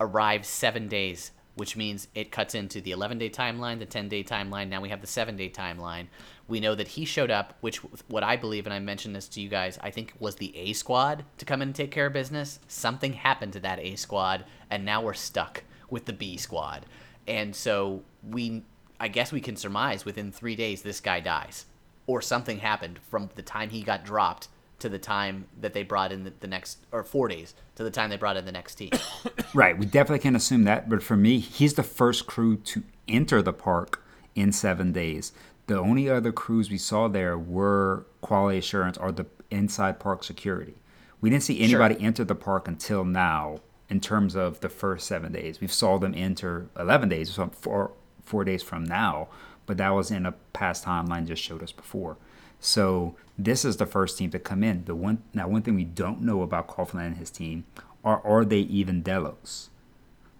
[0.00, 4.24] arrives seven days, which means it cuts into the 11 day timeline, the 10 day
[4.24, 4.68] timeline.
[4.68, 6.06] Now we have the seven day timeline.
[6.48, 7.78] We know that he showed up, which
[8.08, 10.72] what I believe, and I mentioned this to you guys, I think was the A
[10.72, 12.60] squad to come in and take care of business.
[12.66, 16.86] Something happened to that A squad, and now we're stuck with the B squad.
[17.28, 18.64] And so we,
[18.98, 21.66] I guess we can surmise within three days this guy dies,
[22.06, 24.48] or something happened from the time he got dropped
[24.80, 27.90] to the time that they brought in the, the next, or four days to the
[27.90, 28.90] time they brought in the next team.
[29.54, 29.78] right.
[29.78, 30.88] We definitely can assume that.
[30.88, 34.02] But for me, he's the first crew to enter the park
[34.34, 35.32] in seven days.
[35.66, 40.74] The only other crews we saw there were quality assurance or the inside park security.
[41.20, 42.04] We didn't see anybody sure.
[42.04, 45.60] enter the park until now in terms of the first seven days.
[45.60, 47.92] We saw them enter 11 days, so four,
[48.24, 49.28] four days from now,
[49.66, 52.16] but that was in a past timeline just showed us before.
[52.60, 54.84] So this is the first team to come in.
[54.84, 57.64] The one now one thing we don't know about Kaufman and his team
[58.04, 59.70] are are they even Delos?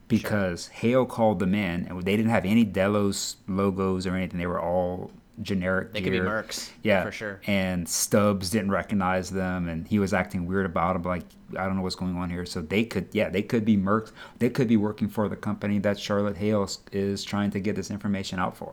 [0.08, 0.74] Because sure.
[0.74, 4.38] Hale called them in and they didn't have any Delos logos or anything.
[4.38, 5.10] They were all
[5.42, 5.92] generic.
[5.92, 6.12] They gear.
[6.12, 6.70] could be mercs.
[6.82, 7.40] Yeah, for sure.
[7.46, 11.02] And Stubbs didn't recognize them, and he was acting weird about them.
[11.02, 11.24] Like
[11.56, 12.46] I don't know what's going on here.
[12.46, 14.12] So they could, yeah, they could be mercs.
[14.38, 17.90] They could be working for the company that Charlotte Hale is trying to get this
[17.90, 18.72] information out for.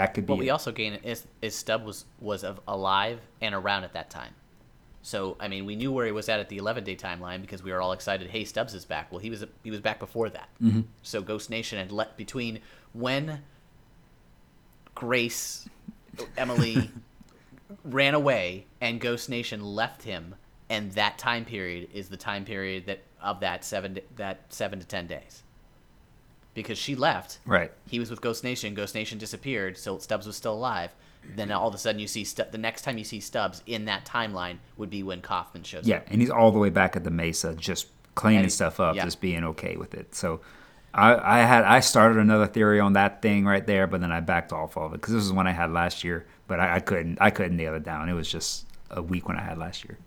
[0.00, 0.30] That could be.
[0.30, 4.32] What we also gain is is Stubbs was was alive and around at that time.
[5.02, 7.62] So I mean, we knew where he was at at the 11 day timeline because
[7.62, 8.30] we were all excited.
[8.30, 9.12] Hey, Stubbs is back.
[9.12, 10.48] Well, he was he was back before that.
[10.62, 10.80] Mm-hmm.
[11.02, 12.60] So Ghost Nation had let between
[12.94, 13.42] when
[14.94, 15.68] Grace,
[16.34, 16.90] Emily
[17.84, 20.34] ran away, and Ghost Nation left him,
[20.70, 24.86] and that time period is the time period that of that seven that seven to
[24.86, 25.42] ten days.
[26.52, 27.70] Because she left, right?
[27.88, 28.74] He was with Ghost Nation.
[28.74, 30.94] Ghost Nation disappeared, so Stubbs was still alive.
[31.36, 33.84] Then all of a sudden, you see Stu- the next time you see Stubbs in
[33.84, 36.06] that timeline would be when Kaufman shows yeah, up.
[36.06, 39.04] Yeah, and he's all the way back at the Mesa, just cleaning stuff up, yeah.
[39.04, 40.14] just being okay with it.
[40.14, 40.40] So
[40.92, 44.20] I, I had I started another theory on that thing right there, but then I
[44.20, 46.80] backed off of it because this is one I had last year, but I, I
[46.80, 48.08] couldn't I couldn't nail it down.
[48.08, 49.98] It was just a week when I had last year.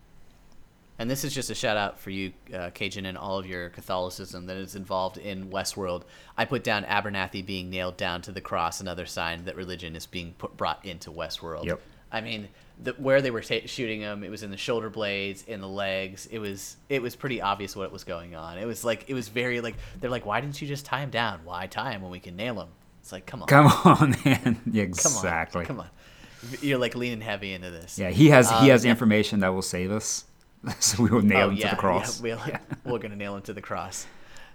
[0.99, 3.69] And this is just a shout out for you, uh, Cajun, and all of your
[3.69, 6.03] Catholicism that is involved in Westworld.
[6.37, 10.05] I put down Abernathy being nailed down to the cross, another sign that religion is
[10.05, 11.65] being put, brought into Westworld.
[11.65, 11.81] Yep.
[12.11, 12.47] I mean,
[12.81, 15.67] the, where they were ta- shooting him, it was in the shoulder blades, in the
[15.67, 16.27] legs.
[16.27, 18.59] It was it was pretty obvious what was going on.
[18.59, 21.09] It was like it was very like they're like, why didn't you just tie him
[21.09, 21.41] down?
[21.43, 22.69] Why tie him when we can nail him?
[23.01, 24.61] It's like, come on, come on, man.
[24.71, 25.65] Yeah, exactly.
[25.65, 26.57] Come on, come on.
[26.61, 27.97] You're like leaning heavy into this.
[27.97, 30.25] Yeah, he has um, he has information that will save us,
[30.79, 32.19] so we will nail oh, him yeah, to the cross.
[32.19, 32.59] Yeah, we'll, yeah.
[32.85, 34.05] we're gonna nail him to the cross.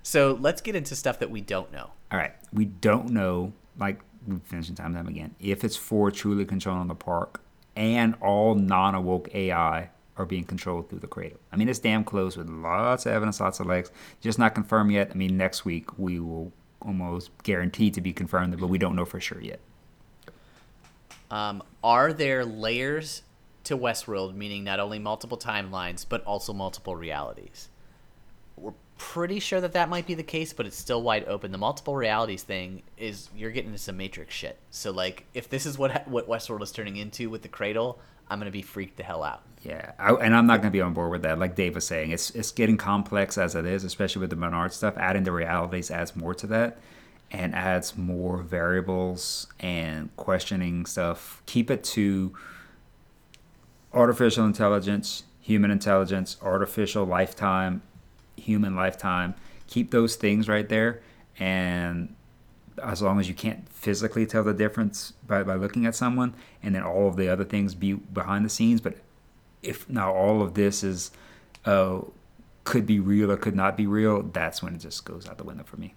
[0.02, 1.90] So let's get into stuff that we don't know.
[2.10, 3.52] All right, we don't know.
[3.78, 7.42] Like we've mentioned time and time again, if it's for truly controlling the park
[7.76, 11.38] and all non awoke AI are being controlled through the cradle.
[11.52, 13.90] I mean, it's damn close with lots of evidence, lots of legs.
[14.20, 15.10] Just not confirmed yet.
[15.12, 16.52] I mean, next week we will
[16.82, 19.60] almost guarantee to be confirmed, but we don't know for sure yet.
[21.30, 23.22] Um, are there layers
[23.68, 27.68] to Westworld, meaning not only multiple timelines, but also multiple realities?
[28.56, 31.52] We're pretty sure that that might be the case, but it's still wide open.
[31.52, 34.58] The multiple realities thing is you're getting into some Matrix shit.
[34.70, 38.38] So like, if this is what what Westworld is turning into with the cradle, I'm
[38.38, 39.42] gonna be freaked the hell out.
[39.62, 41.38] Yeah, I, and I'm not going to be on board with that.
[41.38, 44.72] Like Dave was saying, it's it's getting complex as it is, especially with the Bernard
[44.72, 44.96] stuff.
[44.96, 46.78] Adding the realities adds more to that,
[47.30, 51.42] and adds more variables and questioning stuff.
[51.46, 52.34] Keep it to
[53.92, 57.82] artificial intelligence, human intelligence, artificial lifetime,
[58.36, 59.34] human lifetime.
[59.66, 61.00] Keep those things right there,
[61.38, 62.14] and
[62.82, 66.74] as long as you can't physically tell the difference by, by looking at someone, and
[66.74, 68.96] then all of the other things be behind the scenes, but
[69.62, 71.10] if now all of this is
[71.64, 72.00] uh,
[72.64, 75.44] could be real or could not be real, that's when it just goes out the
[75.44, 75.94] window for me.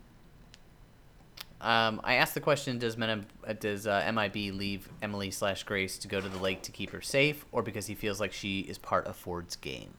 [1.62, 3.28] Um, I asked the question: Does Men,
[3.60, 7.02] does uh, MIB leave Emily slash Grace to go to the lake to keep her
[7.02, 9.94] safe, or because he feels like she is part of Ford's game?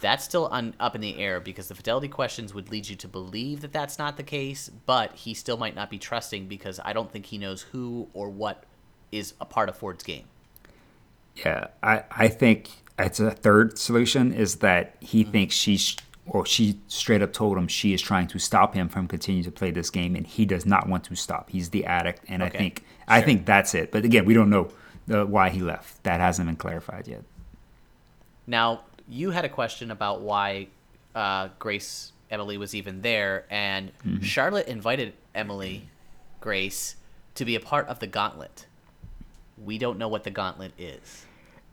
[0.00, 3.08] That's still un, up in the air because the fidelity questions would lead you to
[3.08, 6.92] believe that that's not the case, but he still might not be trusting because I
[6.94, 8.64] don't think he knows who or what
[9.12, 10.26] is a part of Ford's game.
[11.36, 15.32] Yeah, I, I think it's a third solution is that he Mm-hmm.
[15.32, 15.96] thinks she's
[16.32, 19.50] or she straight up told him she is trying to stop him from continuing to
[19.50, 21.50] play this game and he does not want to stop.
[21.50, 23.90] He's the addict and I Okay, think I think that's it.
[23.90, 24.68] But again, we don't know
[25.08, 26.04] the, why he left.
[26.04, 27.24] That hasn't been clarified yet.
[28.46, 30.68] Now, you had a question about why
[31.16, 34.22] uh, Grace Emily was even there, and Mm-hmm.
[34.22, 35.88] Charlotte invited Emily
[36.40, 36.94] Grace
[37.34, 38.66] to be a part of the gauntlet.
[39.62, 41.26] We don't know what the gauntlet is.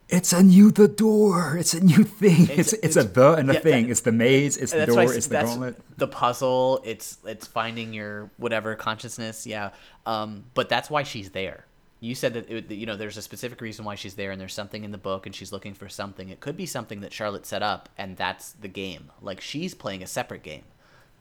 [0.10, 1.58] It's a new the door.
[1.58, 2.48] It's a new thing.
[2.50, 3.84] It's it's, a the and a yeah, thing.
[3.86, 4.56] that- it's the maze.
[4.58, 5.14] It's the That's why I door.
[5.16, 5.98] It's the gauntlet.
[5.98, 6.82] the puzzle.
[6.86, 9.46] It's it's finding your whatever consciousness.
[9.46, 9.72] Yeah,
[10.06, 11.66] um, but that's why she's there.
[12.00, 14.54] You said that, it, you know there's a specific reason why she's there, and there's
[14.54, 16.30] something in the book, and she's looking for something.
[16.30, 19.12] It could be something that Charlotte set up, and that's the game.
[19.22, 20.64] Like she's playing a separate game,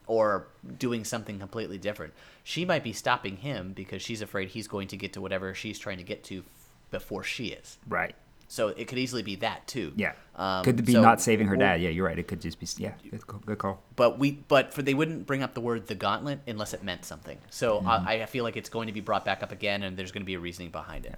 [0.06, 0.46] or
[0.78, 2.12] doing something completely different.
[2.44, 5.78] She might be stopping him because she's afraid he's going to get to whatever she's
[5.78, 6.44] trying to get to
[6.90, 7.78] before she is.
[7.88, 8.14] Right.
[8.48, 9.92] So it could easily be that too.
[9.96, 10.12] Yeah.
[10.36, 11.80] Um, could be so not saving her dad.
[11.80, 12.18] Yeah, you're right.
[12.18, 12.92] It could just be yeah.
[13.10, 13.40] Good call.
[13.44, 13.82] Good call.
[13.96, 17.04] but we but for they wouldn't bring up the word the gauntlet unless it meant
[17.04, 18.08] something so Mm-hmm.
[18.08, 20.22] I, I feel like it's going to be brought back up again and there's going
[20.22, 21.16] to be a reasoning behind it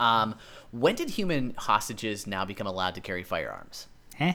[0.00, 0.36] um,
[0.70, 3.86] when did human hostages now become allowed to carry firearms
[4.20, 4.34] Eh?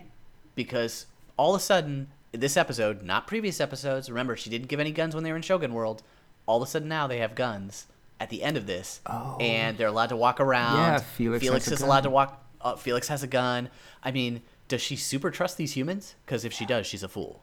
[0.55, 1.05] because
[1.38, 5.16] all of a sudden this episode not previous episodes remember she didn't give any guns
[5.16, 6.03] when they were in shogun world
[6.45, 7.88] all of a sudden now they have guns
[8.24, 9.01] at the end of this.
[9.39, 10.78] And they're allowed to walk around.
[10.78, 13.69] Yeah, Felix has a is allowed to walk uh, felix has a gun.
[14.01, 16.15] I mean does she super trust these humans?
[16.26, 17.41] Because if she does she's a fool.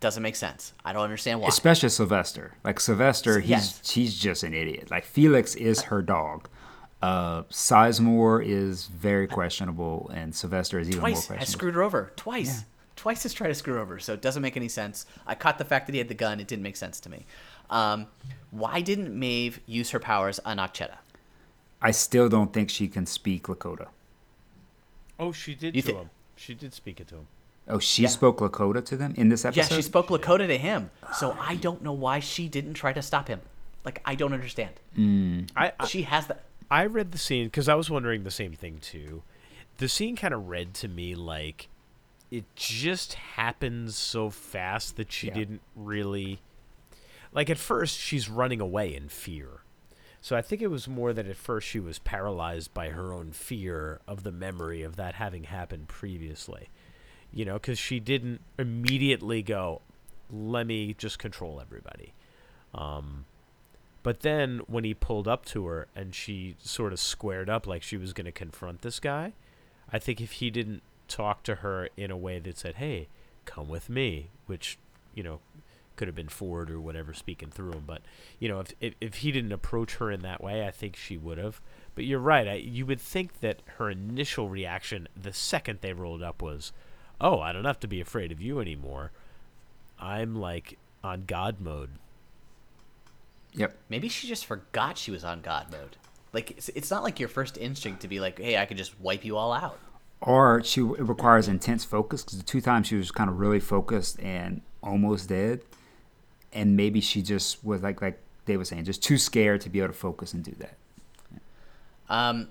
[0.00, 0.72] Doesn't make sense.
[0.84, 1.48] I don't understand why.
[1.48, 2.54] Especially Sylvester.
[2.64, 3.90] Like Sylvester, he's Yes.
[3.90, 4.90] he's just an idiot.
[4.90, 6.48] Like Felix is her dog.
[7.02, 11.18] Uh, Sizemore is very questionable, and Sylvester is even more twice.
[11.18, 11.52] Has questionable.
[11.52, 12.12] screwed her over.
[12.16, 12.64] Twice.
[12.96, 15.06] Twice has tried to screw her over so it doesn't make any sense.
[15.24, 16.40] I caught the fact that he had the gun.
[16.40, 17.26] It didn't make sense to me
[17.70, 18.06] um,
[18.50, 20.96] why didn't Maeve use her powers on Akecheta?
[21.82, 23.88] I still don't think she can speak Lakota.
[25.18, 26.10] Oh, she did You to thi- him.
[26.36, 27.26] She did speak it to him.
[27.70, 29.60] Oh, she spoke Lakota to them in this episode.
[29.70, 30.90] Yeah, she spoke Lakota to him.
[31.16, 33.40] So I don't know why she didn't try to stop him.
[33.84, 34.72] Like I don't understand.
[35.56, 36.44] I I, She has that.
[36.70, 39.22] I read the scene because I was wondering the same thing too.
[39.78, 41.68] The scene kind of read to me like
[42.30, 45.34] it just happens so fast that she Yeah.
[45.34, 46.40] didn't really
[47.32, 49.62] like at first she's running away in fear.
[50.20, 53.32] So I think it was more that at first she was paralyzed by her own
[53.32, 56.68] fear of the memory of that having happened previously.
[57.32, 59.82] You know, cuz she didn't immediately go,
[60.30, 62.14] "Let me just control everybody."
[62.74, 63.26] Um
[64.02, 67.82] but then when he pulled up to her and she sort of squared up like
[67.82, 69.34] she was going to confront this guy,
[69.92, 73.08] I think if he didn't talk to her in a way that said, "Hey,
[73.44, 74.78] come with me," which,
[75.14, 75.40] you know,
[75.98, 78.00] could have been Ford or whatever speaking through him, but
[78.38, 81.18] you know, if if, if he didn't approach her in that way, I think she
[81.18, 81.60] would have.
[81.94, 82.46] But you're right.
[82.46, 86.72] I, you would think that her initial reaction the second they rolled up was,
[87.20, 89.10] "Oh, I don't have to be afraid of you anymore.
[89.98, 91.90] I'm like on God mode."
[93.54, 93.76] Yep.
[93.88, 95.96] Maybe she just forgot she was on God mode.
[96.32, 98.98] Like it's, it's not like your first instinct to be like, "Hey, I could just
[99.00, 99.80] wipe you all out."
[100.20, 103.60] Or she it requires intense focus because the two times she was kind of really
[103.60, 105.62] focused and almost dead,
[106.52, 109.78] and maybe she just was like like Dave was saying, just too scared to be
[109.78, 110.76] able to focus and do that.
[112.08, 112.48] Um,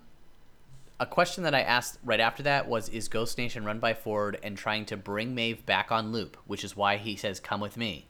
[1.00, 4.40] a question that I asked right after that was: Is Ghost Nation run by Ford
[4.44, 7.78] and trying to bring Maeve back on loop, which is why he says, "Come with
[7.78, 8.08] me,"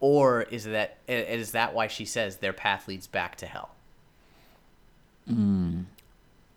[0.00, 3.70] or is that is that why she says their path leads back to hell?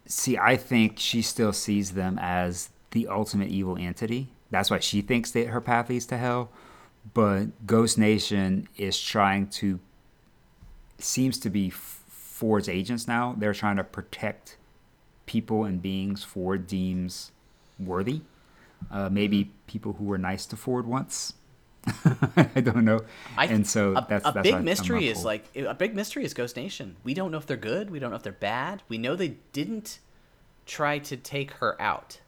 [0.05, 5.01] See, I think she still sees them as the ultimate evil entity, that's why she
[5.01, 6.49] thinks that her path leads to hell.
[7.13, 9.79] But Ghost Nation is trying to
[10.99, 13.35] seems to be Ford's agents now.
[13.37, 14.57] They're trying to protect
[15.25, 17.31] people and beings Ford deems
[17.79, 18.21] worthy.
[18.91, 21.33] Uh, maybe people who were nice to Ford once.
[22.35, 23.01] I don't know.
[23.37, 26.33] I, and so a, that's a that's big mystery is like a big mystery is
[26.33, 26.97] Ghost Nation.
[27.03, 27.89] We don't know if they're good.
[27.89, 28.83] We don't know if they're bad.
[28.89, 29.99] We know they didn't
[30.65, 32.19] try to take her out.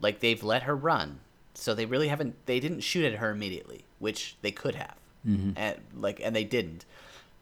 [0.00, 1.20] Like they've let her run,
[1.54, 2.34] so they really haven't.
[2.46, 4.96] They didn't shoot at her immediately, which they could have,
[5.26, 5.52] mm-hmm.
[5.56, 6.84] and like and they didn't.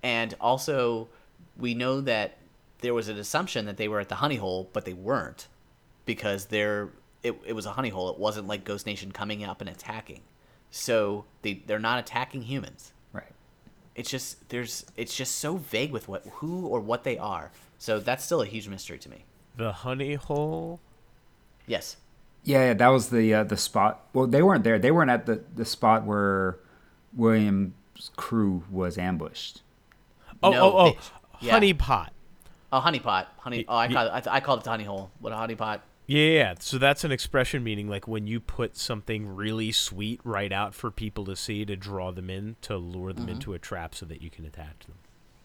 [0.03, 1.09] And also,
[1.57, 2.39] we know that
[2.81, 5.49] there was an assumption that they were at the honey hole, but they weren't,
[6.05, 6.91] because they're
[7.23, 8.11] it, it was a honey hole.
[8.11, 10.21] It wasn't like Ghost Nation coming up and attacking.
[10.71, 12.93] So they they're not attacking humans.
[13.13, 13.33] Right.
[13.95, 17.51] It's just there's it's just so vague with what who or what they are.
[17.79, 19.25] So that's still a huge mystery to me.
[19.57, 20.81] The honey hole.
[21.67, 21.97] Yes.
[22.49, 24.07] Yeah, yeah that was the uh, the spot.
[24.15, 24.79] Well, they weren't there.
[24.79, 26.59] They weren't at the the spot where
[27.15, 27.73] William's
[28.17, 29.63] crew was ambushed.
[30.43, 30.99] Oh, no, oh, oh, they,
[31.47, 31.53] yeah.
[31.53, 32.13] honey pot.
[32.73, 33.29] Oh, honey pot.
[33.39, 33.67] Honey.
[33.69, 35.11] Oh, I call it, I, I called it the honey hole.
[35.21, 35.83] What a honey pot.
[36.07, 36.55] Yeah, yeah.
[36.59, 40.91] So that's an expression meaning like when you put something really sweet right out for
[40.91, 43.35] people to see to draw them in to lure them mm-hmm.
[43.35, 44.97] into a trap so that you can attach them.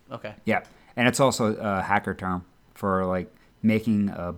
[0.10, 0.36] Okay.
[0.45, 0.64] Yeah,
[0.95, 2.45] and it's also a hacker term
[2.76, 4.36] for like making a,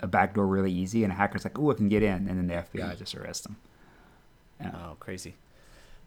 [0.00, 2.46] a backdoor really easy, and a hacker's like, "Oh, I can get in," and then
[2.46, 3.56] the FBI just arrests them.
[4.60, 4.72] Yeah.
[4.74, 5.34] Oh, crazy.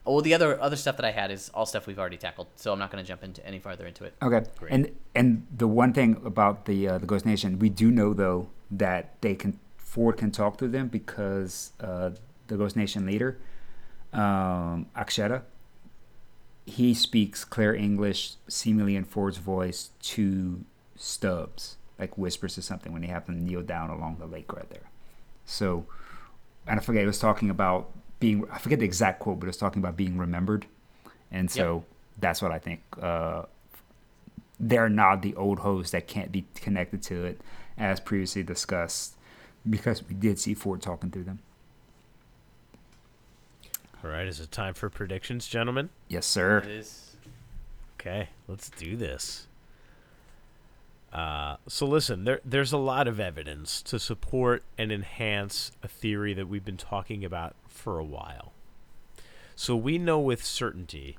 [0.06, 2.74] Well, the other other stuff that I had is all stuff we've already tackled, so
[2.74, 4.16] I'm not going to jump into any farther into it.
[4.22, 4.44] Okay.
[4.58, 4.72] Great.
[4.72, 8.50] And and the one thing about the uh, the Ghost Nation, we do know though
[8.72, 12.12] that they can Ford can talk to them because uh,
[12.48, 13.38] the Ghost Nation leader,
[14.14, 15.44] um, Akecheta,
[16.66, 20.64] he speaks clear English, seemingly in Ford's voice, to
[20.96, 24.70] Stubbs, like whispers or something when they have to kneel down along the lake right
[24.70, 24.89] there.
[25.45, 25.86] So,
[26.68, 29.49] and I forget, it was talking about being, I forget the exact quote, but it
[29.49, 30.66] was talking about being remembered.
[31.32, 31.84] And so yep.
[32.20, 32.82] that's what I think.
[33.02, 33.43] Uh,
[34.60, 37.41] they're not the old hosts that can't be connected to it,
[37.78, 39.16] as previously discussed
[39.68, 41.39] because we did see Ford talking through them.
[44.04, 45.89] All right, is it time for predictions, gentlemen?
[46.08, 46.60] Yes, sir.
[46.60, 47.16] It is.
[47.99, 49.47] Okay, let's do this.
[51.68, 56.47] So listen, there there's a lot of evidence to support and enhance a theory that
[56.47, 58.53] we've been talking about for a while.
[59.55, 61.18] So we know with certainty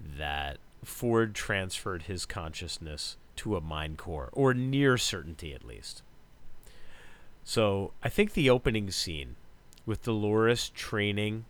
[0.00, 6.02] that Ford transferred his consciousness to a mind core, or near certainty at least.
[7.44, 9.36] So I think the opening scene
[9.84, 11.44] with Dolores training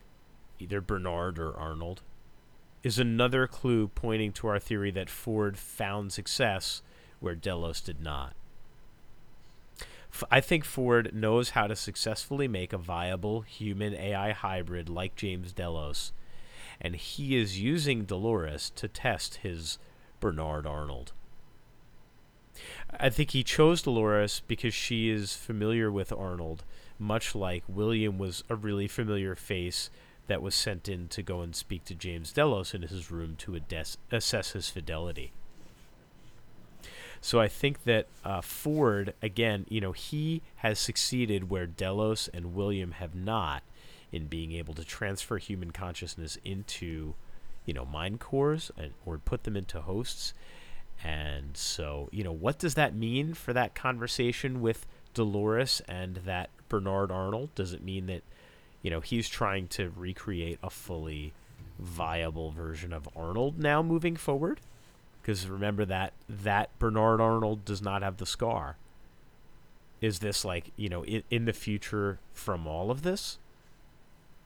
[0.59, 2.03] either Bernard or Arnold
[2.83, 6.83] is another clue pointing to our theory that Ford found success
[7.27, 8.37] where Delos did not.
[10.31, 15.53] I think Ford knows how to successfully make a viable human AI hybrid like James
[15.53, 16.13] Delos,
[16.81, 19.79] and he is using Dolores to test his
[20.21, 21.15] Bernard Arnold.
[22.97, 26.63] I think he chose Dolores because she is familiar with Arnold,
[26.97, 29.91] much like William was a really familiar face
[30.29, 33.57] that was sent in to go and speak to James Delos in his room to
[33.57, 35.33] ades- assess his fidelity.
[37.21, 42.55] So I think that uh, Ford, again, you know, he has succeeded where Delos and
[42.55, 43.63] William have not
[44.13, 47.15] in being able to transfer human consciousness into,
[47.65, 50.33] you know, mind cores and, or put them into hosts.
[51.03, 56.51] And so, you know, what does that mean for that conversation with Dolores and that
[56.69, 57.55] Bernard Arnold?
[57.55, 58.23] Does it mean that,
[58.83, 61.33] you know, he's trying to recreate a fully
[61.79, 64.61] viable version of Arnold now moving forward?
[65.27, 68.77] Because remember that that Bernard Arnold does not have the scar.
[70.01, 73.41] Is this like, you know, in, in the future from all of this?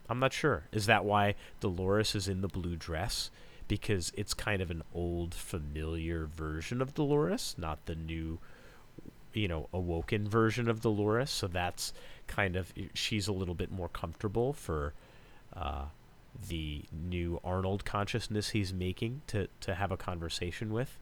[0.09, 0.69] I'm not sure.
[0.73, 3.31] Is that why Dolores is in the blue dress?
[3.71, 8.41] because it's kind of an old familiar version of Dolores, not the new
[9.33, 11.31] you know awoken version of Dolores.
[11.31, 11.93] So that's
[12.27, 14.93] kind of she's a little bit more comfortable for
[15.55, 15.85] uh,
[16.49, 20.99] the new Arnold consciousness he's making to to have a conversation with.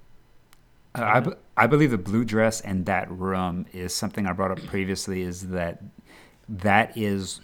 [0.95, 4.51] Uh, I, b- I believe the blue dress and that room is something I brought
[4.51, 5.23] up previously.
[5.23, 5.83] Is that
[6.49, 7.41] that is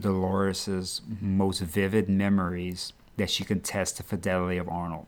[0.00, 5.06] Dolores's most vivid memories that she could test the fidelity of Arnold.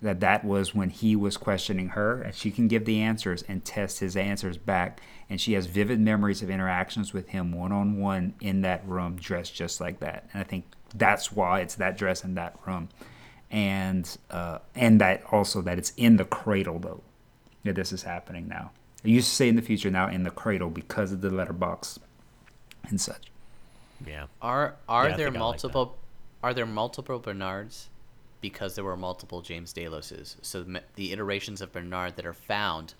[0.00, 3.64] That that was when he was questioning her, and she can give the answers and
[3.64, 5.00] test his answers back.
[5.30, 9.16] And she has vivid memories of interactions with him one on one in that room,
[9.16, 10.28] dressed just like that.
[10.32, 12.88] And I think that's why it's that dress in that room,
[13.50, 17.02] and uh, and that also that it's in the cradle though
[17.64, 18.70] that this is happening now.
[19.04, 21.98] I used to say in the future, now in the cradle because of the letterbox
[22.88, 23.30] and such.
[24.06, 24.26] Yeah.
[24.40, 25.96] Are are Yeah, there think I like multiple
[26.42, 27.88] are there multiple Bernards
[28.40, 30.36] because there were multiple James Deloses?
[30.42, 32.94] So the, the iterations of Bernard that are found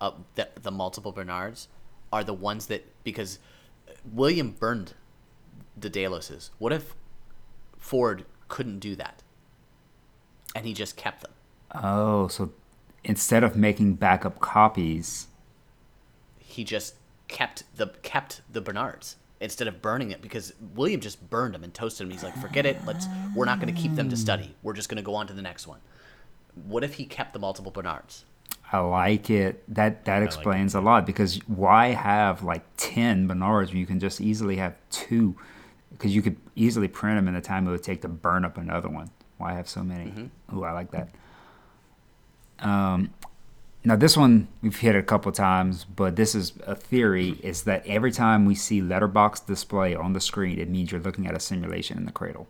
[0.00, 1.68] up the, the multiple Bernards
[2.12, 3.38] are the ones that because
[4.12, 4.94] William burned
[5.76, 6.50] the Deloses.
[6.58, 6.94] What if
[7.78, 9.22] Ford couldn't do that?
[10.54, 11.32] And he just kept them.
[11.74, 12.52] Oh, so
[13.04, 15.28] instead of making backup copies,
[16.38, 16.94] He just
[17.28, 21.72] kept the kept the Bernards instead of burning it because William just burned them and
[21.72, 22.10] toasted them.
[22.10, 22.78] He's like, forget it.
[22.86, 23.06] Let's.
[23.34, 24.54] We're not going to keep them to study.
[24.62, 25.80] We're just going to go on to the next one.
[26.54, 28.24] What if he kept the multiple Bernards?
[28.70, 29.62] I like it.
[29.74, 33.98] That that like explains a lot because why have like ten Bernards when you can
[33.98, 35.36] just easily have two?
[35.90, 38.58] Because you could easily print them in the time it would take to burn up
[38.58, 39.10] another one.
[39.38, 40.30] Why have so many?
[40.54, 41.08] Ooh, I like that.
[42.58, 43.14] Um,
[43.84, 47.86] now this one we've hit a couple times, but this is a theory: is that
[47.86, 51.40] every time we see letterbox display on the screen, it means you're looking at a
[51.40, 52.48] simulation in the cradle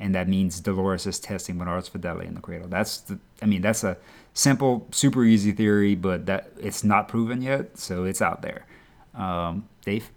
[0.00, 2.68] and that means Dolores is testing Bernard's fidelity in the cradle.
[2.68, 3.96] That's the, I mean, that's a
[4.32, 8.66] simple, super easy theory, but that it's not proven yet, so it's out there.
[9.14, 10.10] Um, Dave,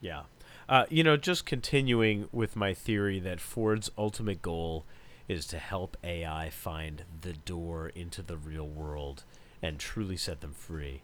[0.00, 0.22] Yeah.
[0.68, 4.84] Uh, you know, just continuing with my theory that Ford's ultimate goal
[5.28, 9.24] is to help AI find the door into the real world
[9.62, 11.02] and truly set them free.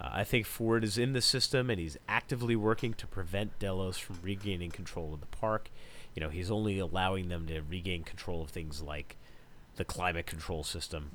[0.00, 3.96] Uh, I think Ford is in the system and he's actively working to prevent Delos
[3.98, 5.70] from regaining control of the park.
[6.14, 9.16] You know, he's only allowing them to regain control of things like
[9.76, 11.10] the climate control system.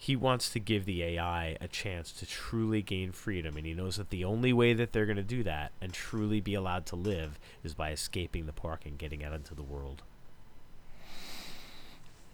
[0.00, 3.96] He wants to give the AI a chance to truly gain freedom, and he knows
[3.96, 6.96] that the only way that they're going to do that and truly be allowed to
[6.96, 10.02] live is by escaping the park and getting out into the world.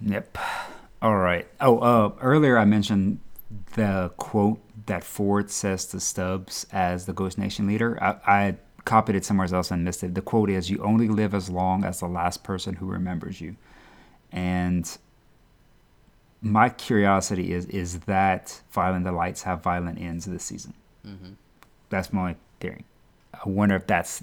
[0.03, 0.37] Yep.
[1.01, 1.47] All right.
[1.61, 3.21] Oh, uh, earlier I mentioned
[3.75, 8.03] the quote that Ford says to Stubbs as the Ghost Nation leader.
[8.03, 10.15] I, I copied it somewhere else and missed it.
[10.15, 13.57] The quote is, "You only live as long as the last person who remembers you,"
[14.33, 14.97] and
[16.43, 20.75] my curiosity is is that violent delights have violent ends this season.
[21.91, 22.85] That's my theory.
[23.33, 24.23] I wonder if that's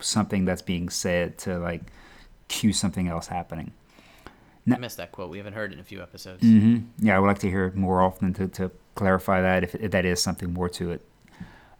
[0.00, 1.82] something that's being said to like
[2.48, 3.72] cue something else happening.
[4.70, 5.30] I missed that quote.
[5.30, 6.42] We haven't heard it in a few episodes.
[6.42, 7.06] mm-hmm.
[7.06, 9.90] Yeah, I would like to hear it more often to, to clarify that if, if
[9.90, 11.06] that is something more to it.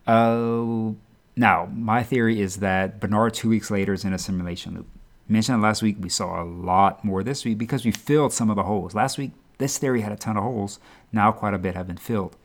[0.07, 0.93] Uh,
[1.37, 4.87] now, my theory is that Bernard two weeks later is in a simulation loop.
[5.27, 8.57] Mentioned last week, we saw a lot more this week because we filled some of
[8.57, 8.95] the holes.
[8.95, 10.79] Last week, this theory had a ton of holes.
[11.13, 12.37] Now, quite a bit have been filled.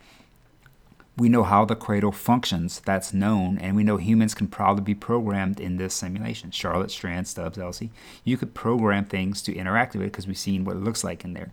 [1.17, 4.95] We know how the cradle functions, that's known, and we know humans can probably be
[4.95, 6.49] programmed in this simulation.
[6.49, 7.91] Charlotte, Strand, Stubbs, Elsie.
[8.23, 11.25] You could program things to interact with it because we've seen what it looks like
[11.25, 11.51] in there.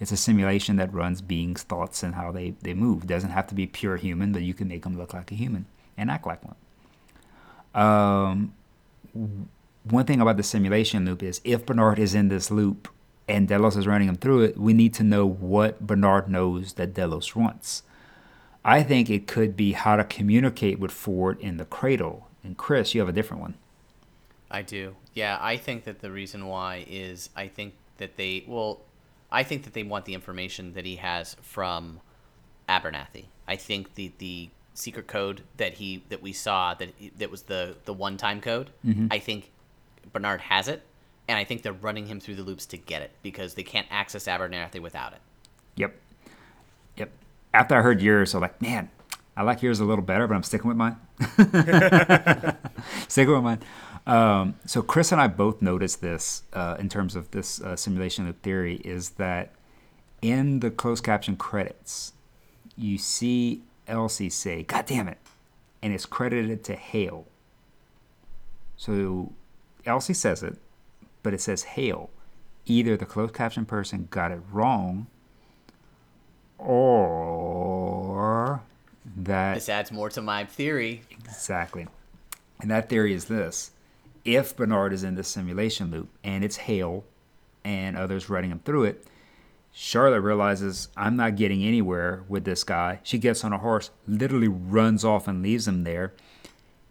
[0.00, 3.04] It's a simulation that runs beings' thoughts and how they, they move.
[3.04, 5.36] It doesn't have to be pure human, but you can make them look like a
[5.36, 5.66] human
[5.96, 6.56] and act like one.
[7.74, 8.54] Um,
[9.84, 12.88] one thing about the simulation loop is if Bernard is in this loop
[13.28, 16.94] and Delos is running him through it, we need to know what Bernard knows that
[16.94, 17.82] Delos wants.
[18.64, 22.28] I think it could be how to communicate with Ford in the cradle.
[22.42, 23.54] And Chris, you have a different one.
[24.50, 24.96] I do.
[25.12, 28.80] Yeah, I think that the reason why is I think that they well,
[29.30, 32.00] I think that they want the information that he has from
[32.68, 33.24] Abernathy.
[33.46, 37.76] I think the the secret code that he that we saw that that was the
[37.84, 38.70] the one time code.
[39.10, 39.50] I think
[40.12, 40.82] Bernard has it,
[41.28, 43.86] and I think they're running him through the loops to get it because they can't
[43.90, 45.20] access Abernathy without it.
[45.76, 45.94] Yep.
[46.96, 47.10] Yep.
[47.52, 48.90] After I heard yours, I'm like, man,
[49.36, 50.96] I like yours a little better, but I'm sticking with mine.
[53.08, 53.60] sticking with mine.
[54.06, 58.26] Um, so Chris and I both noticed this uh, in terms of this uh, simulation
[58.26, 59.52] loop theory is that
[60.20, 62.12] in the closed caption credits,
[62.76, 65.18] you see Elsie say, God damn it.
[65.82, 67.26] And it's credited to Hale.
[68.76, 69.32] So
[69.84, 70.56] Elsie says it,
[71.22, 72.10] but it says Hale.
[72.66, 75.06] Either the closed caption person got it wrong
[76.58, 78.62] or
[79.16, 81.02] that This adds more to my theory.
[81.10, 81.86] Exactly.
[82.60, 83.72] And that theory is this
[84.24, 87.04] if Bernard is in this simulation loop and it's Hale
[87.62, 89.06] and others running him through it,
[89.76, 93.00] Charlotte realizes I'm not getting anywhere with this guy.
[93.02, 96.14] She gets on a horse, literally runs off and leaves him there.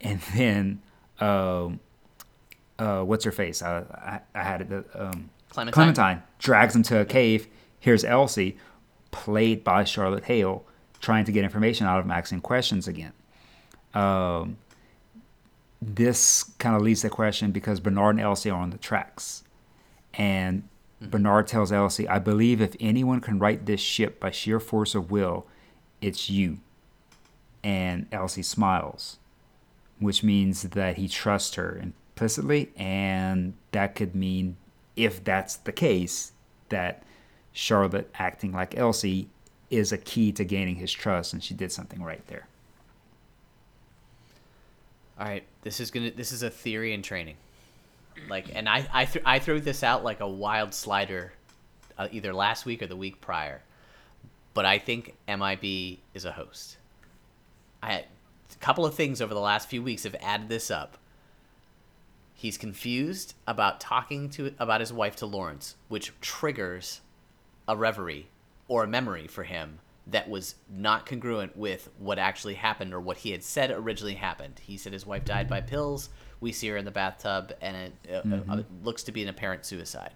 [0.02, 0.82] And then,
[1.22, 1.80] um,
[2.78, 3.62] uh, what's her face?
[3.62, 4.86] I, I, I had it.
[4.94, 5.74] Um, Clementine.
[5.74, 7.48] Clementine drags him to a cave.
[7.80, 8.58] Here's Elsie,
[9.12, 10.66] played by Charlotte Hale,
[11.00, 13.14] trying to get information out of him, asking questions again.
[13.94, 14.58] Um,
[15.82, 19.44] this kind of leads to the question because Bernard and Elsie are on the tracks.
[20.16, 20.68] And
[21.10, 25.12] Bernard tells Elsie, I believe if anyone can right this ship by sheer force of
[25.12, 25.46] will,
[26.02, 26.60] it's you.
[27.64, 29.18] And Elsie smiles.
[30.00, 34.58] which means that he trusts her implicitly, and that could mean,
[34.96, 36.34] if that's the case,
[36.70, 37.04] that
[37.52, 39.30] Charlotte acting like Elsie
[39.70, 42.48] is a key to gaining his trust, and she did something right there.
[45.20, 46.12] All right, this is gonna.
[46.12, 47.36] This is a theory in training.
[48.30, 51.34] Like, and I I, th- I threw this out like a wild slider,
[51.98, 53.62] uh, either last week or the week prior,
[54.54, 56.78] but I think MIB is a host.
[57.82, 58.06] I a
[58.60, 60.98] couple of things over the last few weeks have added this up.
[62.34, 67.02] He's confused about talking to about his wife to Lawrence, which triggers
[67.68, 68.28] a reverie
[68.68, 73.18] or a memory for him that was not congruent with what actually happened or what
[73.18, 74.60] he had said originally happened.
[74.62, 76.10] He said his wife died by pills.
[76.44, 78.52] We see her in the bathtub, and it, uh, Mm-hmm.
[78.52, 80.14] uh, looks to be an apparent suicide.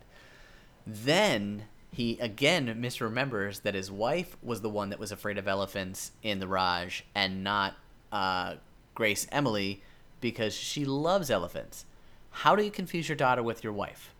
[0.86, 6.12] Then he again misremembers that his wife was the one that was afraid of elephants
[6.22, 7.76] in the Raj and not
[8.12, 8.56] uh,
[8.94, 9.82] Grace Emily
[10.22, 11.86] because she loves elephants.
[12.32, 14.14] How do you confuse your daughter with your wife?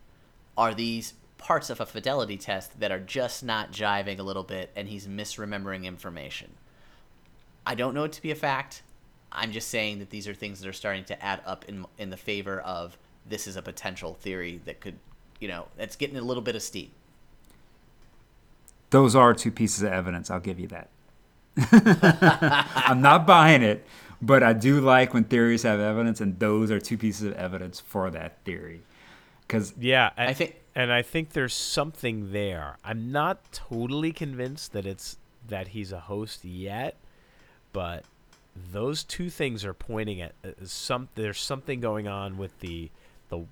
[0.56, 4.70] Are these parts of a fidelity test that are just not jiving a little bit
[4.74, 6.54] and he's misremembering information?
[7.66, 8.82] I don't know it to be a fact.
[9.32, 12.10] I'm just saying that these are things that are starting to add up in in
[12.10, 14.98] the favor of this is a potential theory that could,
[15.38, 16.90] you know, it's getting a little bit of steam.
[18.90, 20.30] Those are two pieces of evidence.
[20.30, 20.88] I'll give you that.
[22.86, 23.84] I'm not buying it,
[24.22, 27.80] but I do like when theories have evidence, and those are two pieces of evidence
[27.80, 28.82] for that theory.
[29.46, 32.78] Because Yeah, I think- and I think there's something there.
[32.84, 35.16] I'm not totally convinced that it's
[35.48, 36.96] that he's a host yet,
[37.72, 38.04] but
[38.72, 41.08] those two things are pointing at uh, some.
[41.14, 42.90] There's something going on with the
[43.28, 43.44] the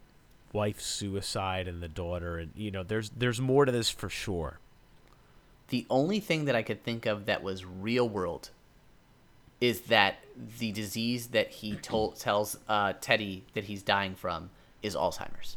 [0.52, 4.58] wife's suicide and the daughter, and you know, there's there's more to this for sure.
[5.68, 8.50] The only thing that I could think of that was real world
[9.60, 10.16] is that
[10.58, 14.50] the disease that he told tells uh, Teddy that he's dying from
[14.82, 15.56] is Alzheimer's,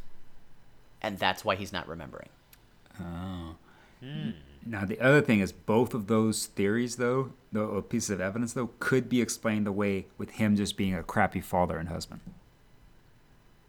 [1.01, 2.29] and that's why he's not remembering.
[4.65, 8.53] Now the other thing is both of those theories, though, the or pieces of evidence,
[8.53, 12.21] though, could be explained away with him just being a crappy father and husband.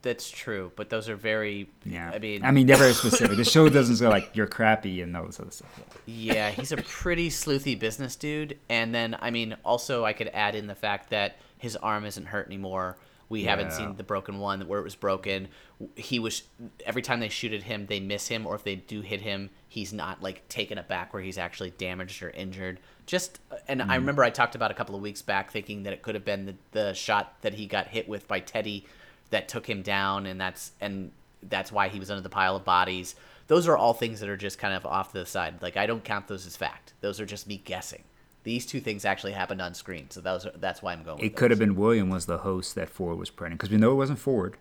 [0.02, 1.68] That's true, but those are very.
[1.84, 3.36] Yeah, I mean, I mean, they're very specific.
[3.36, 5.68] the show doesn't say like you're crappy and those other stuff.
[6.06, 8.58] Yeah, he's a pretty sleuthy business dude.
[8.70, 12.26] And then, I mean, also I could add in the fact that his arm isn't
[12.26, 12.96] hurt anymore.
[13.30, 15.48] We haven't seen the broken one where it was broken.
[15.94, 16.42] He was
[16.84, 19.50] every time they shoot at him, they miss him, or if they do hit him,
[19.68, 22.80] he's not like taken aback where he's actually damaged or injured.
[23.06, 23.92] Just and I hmm.
[23.92, 26.46] remember I talked about a couple of weeks back thinking that it could have been
[26.46, 28.84] the, the shot that he got hit with by Teddy
[29.30, 32.64] that took him down, and that's and that's why he was under the pile of
[32.64, 33.14] bodies.
[33.46, 35.62] Those are all things that are just kind of off to the side.
[35.62, 36.94] Like I don't count those as fact.
[37.00, 38.02] Those are just me guessing.
[38.42, 41.18] These two things actually happened on screen, so those are, that's why I'm going.
[41.18, 43.76] It with could have been William was the host that Ford was printing because we
[43.76, 44.56] know it wasn't Ford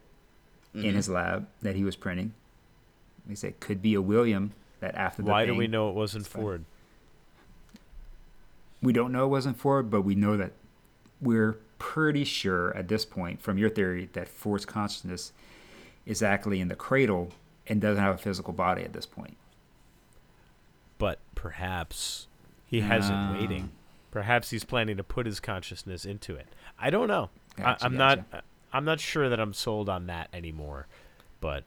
[0.75, 0.85] Mm-hmm.
[0.85, 2.33] in his lab that he was printing.
[3.25, 4.51] They say it could be a William
[4.81, 6.27] that after the Why do we know it wasn't.
[6.27, 6.63] Ford?
[8.81, 10.51] we don't know it wasn't Ford, but we know that
[11.19, 15.33] we're pretty sure at this point from your theory that Ford's consciousness
[16.05, 17.31] is actually in the cradle
[17.67, 19.37] and doesn't have a physical body at this point.
[20.97, 22.27] But perhaps
[22.69, 23.33] he has Ah.
[23.33, 23.71] it waiting.
[24.11, 26.47] Perhaps he's planning to put his consciousness into it.
[26.79, 27.29] I don't know.
[27.57, 28.25] Gotcha, I, I'm gotcha.
[28.31, 28.43] not.
[28.71, 30.87] I'm not sure that I'm sold on that anymore.
[31.41, 31.63] But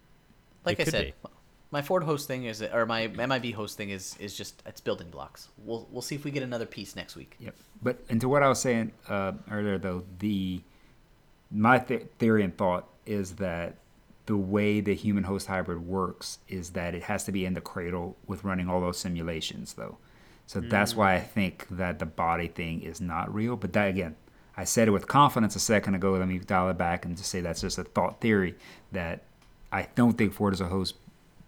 [0.64, 1.28] like it I said, be.
[1.70, 5.10] my Ford host thing is, or my MIB host thing is, is just it's building
[5.10, 5.48] blocks.
[5.64, 7.36] We'll we'll see if we get another piece next week.
[7.40, 7.54] Yep.
[7.82, 10.60] But into what I was saying uh, earlier, though, the
[11.50, 13.74] my th- theory and thought is that
[14.26, 17.60] the way the human host hybrid works is that it has to be in the
[17.60, 19.98] cradle with running all those simulations, though.
[20.46, 23.56] So that's why I think that the body thing is not real.
[23.56, 24.16] But that again,
[24.56, 26.12] I said it with confidence a second ago.
[26.12, 28.54] Let me dial it back and just say that's just a thought theory
[28.92, 29.22] that
[29.72, 30.96] I don't think Ford is a host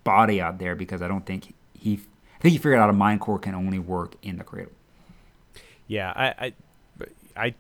[0.05, 2.01] body out there because I don't think he.
[2.39, 4.73] I think he figured out a mind core can only work in the cradle.
[5.87, 6.53] yeah, I, I,
[7.37, 7.55] I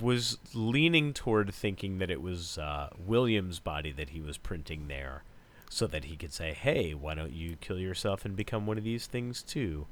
[0.00, 5.24] was leaning toward thinking that it was uh, William's body that he was printing there,
[5.68, 8.84] so that he could say, "Hey, why don't you kill yourself and become one of
[8.84, 9.86] these things too?"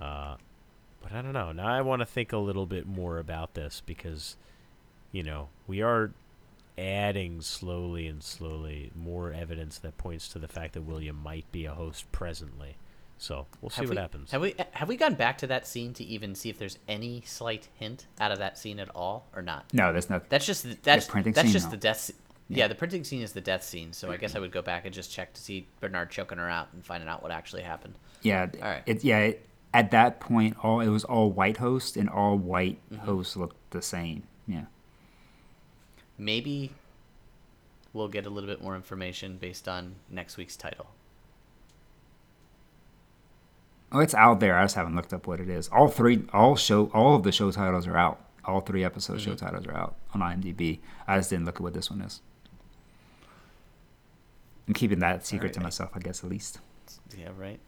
[0.00, 0.36] Uh,
[1.02, 1.52] but I don't know.
[1.52, 4.36] Now I want to think a little bit more about this because,
[5.12, 6.12] you know, we are
[6.78, 11.64] adding slowly and slowly more evidence that points to the fact that William might be
[11.64, 12.76] a host presently.
[13.18, 14.30] So we'll see Have what we, happens.
[14.32, 17.22] Have we have we gone back to that scene to even see if there's any
[17.24, 19.64] slight hint out of that scene at all or not?
[19.72, 20.28] No, there's not.
[20.28, 21.70] That's just the- that's printing that's scene, just no.
[21.70, 21.96] the death.
[22.10, 22.14] sce-
[22.48, 22.68] Yeah.
[22.68, 23.94] the printing scene is the death scene.
[23.94, 26.48] So I guess I would go back and just check to see Bernard choking her
[26.48, 27.94] out and finding out what actually happened.
[28.22, 28.82] Yeah, All right.
[28.84, 29.46] It, yeah, it,
[29.76, 33.04] at that point, all it was all white hosts, and all white Mm-hmm.
[33.04, 34.22] hosts looked the same.
[34.48, 34.64] Yeah.
[36.18, 36.72] maybe
[37.92, 40.86] we'll get a little bit more information based on next week's title.
[43.92, 44.56] Oh, it's out there.
[44.58, 45.68] I just haven't looked up what it is.
[45.68, 48.20] All three, all show, all of the show titles are out.
[48.44, 50.78] All three episode show titles are out on IMDb.
[51.06, 52.20] I just didn't look at what this one is.
[54.68, 55.66] I'm keeping that secret to Alright.
[55.66, 56.58] myself, I guess, at least.
[57.16, 57.60] Yeah, right.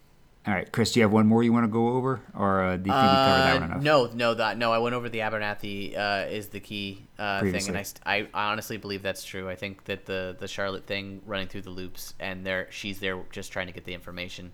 [0.48, 2.76] All right, Chris, do you have one more you want to go over, or uh,
[2.78, 3.82] do you think we covered that Uh, one enough?
[3.82, 4.72] no, no, that no.
[4.72, 8.26] I went over the Abernathy uh, is the key uh, thing, and I, st- I,
[8.32, 9.46] I honestly believe that's true.
[9.50, 13.22] I think that the the Charlotte thing running through the loops, and there she's there
[13.30, 14.52] just trying to get the information,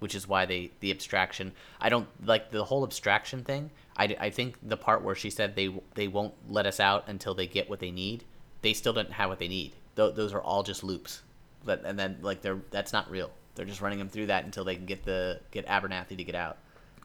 [0.00, 1.52] which is why they the abstraction.
[1.80, 3.70] I don't like the whole abstraction thing.
[3.96, 7.34] I, I think the part where she said they they won't let us out until
[7.34, 8.24] they get what they need.
[8.62, 9.74] They still don't have what they need.
[9.94, 11.22] Th- those are all just loops,
[11.64, 13.30] but and then like they're that's not real.
[13.56, 16.34] They're just running them through that until they can get the get Abernathy to get
[16.36, 16.58] out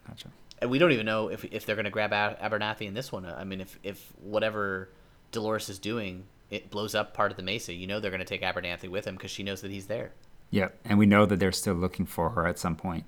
[0.07, 0.27] Gotcha.
[0.59, 3.25] and we don't even know if, if they're going to grab Abernathy in this one.
[3.25, 4.89] I mean, if if whatever
[5.31, 8.25] Dolores is doing, it blows up part of the Mesa, you know they're going to
[8.25, 10.11] take Abernathy with him because she knows that he's there.
[10.51, 13.05] Yep, and we know that they're still looking for her at some point.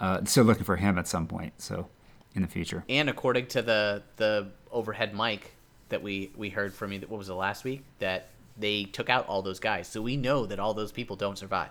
[0.00, 1.60] Uh, still looking for him at some point.
[1.60, 1.88] So,
[2.34, 2.84] in the future.
[2.88, 5.54] And according to the the overhead mic
[5.90, 7.84] that we we heard from you, what was it last week?
[7.98, 11.36] That they took out all those guys, so we know that all those people don't
[11.36, 11.70] survive.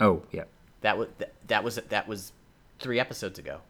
[0.00, 0.44] Oh, yeah.
[0.82, 2.32] That was that, that was that was
[2.78, 3.60] three episodes ago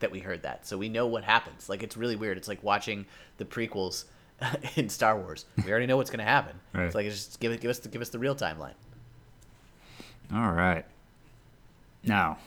[0.00, 0.66] that we heard that.
[0.66, 1.68] So we know what happens.
[1.68, 2.36] Like it's really weird.
[2.36, 3.06] It's like watching
[3.38, 4.04] the prequels
[4.76, 5.46] in Star Wars.
[5.64, 6.56] We already know what's going to happen.
[6.74, 6.86] Right.
[6.86, 8.74] It's like just give it give us the, give us the real timeline.
[10.32, 10.84] All right.
[12.02, 12.38] Now,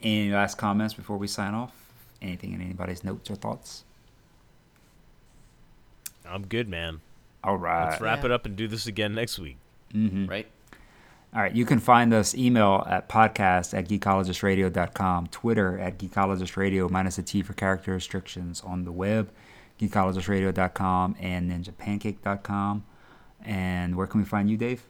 [0.00, 1.72] any last comments before we sign off?
[2.22, 3.82] Anything in anybody's notes or thoughts?
[6.28, 7.00] I'm good, man.
[7.42, 7.90] All right.
[7.90, 8.26] Let's wrap Yeah.
[8.26, 9.56] it up and do this again next week.
[9.92, 10.26] Mm-hmm.
[10.26, 10.46] Right?
[11.34, 11.54] All right.
[11.54, 17.42] You can find us email at podcast at geekologistradio.com, Twitter at geekologistradio minus a T
[17.42, 19.32] for character restrictions on the web,
[19.80, 22.84] geekologistradio.com and ninjapancake.com.
[23.44, 24.84] And where can we find you, Dave?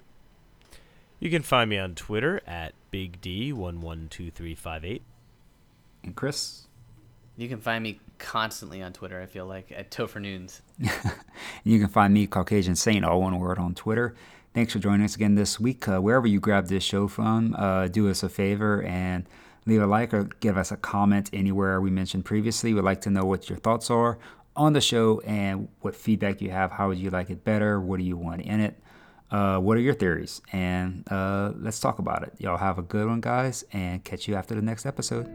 [1.18, 5.02] You can find me on Twitter at Big D one one two three five eight.
[6.02, 6.66] And Chris?
[7.36, 9.20] You can find me constantly on Twitter.
[9.20, 10.60] I feel like at Topher Noons.
[11.66, 14.14] You can find me, Caucasian Saint, all one word on Twitter.
[14.54, 15.88] Thanks for joining us again this week.
[15.88, 19.28] Uh, wherever you grab this show from, uh, do us a favor and
[19.66, 22.72] leave a like or give us a comment anywhere we mentioned previously.
[22.72, 24.16] We'd like to know what your thoughts are
[24.54, 26.70] on the show and what feedback you have.
[26.70, 27.80] How would you like it better?
[27.80, 28.80] What do you want in it?
[29.28, 30.40] Uh, what are your theories?
[30.52, 32.34] And uh, let's talk about it.
[32.38, 35.26] Y'all have a good one, guys, and catch you after the next episode.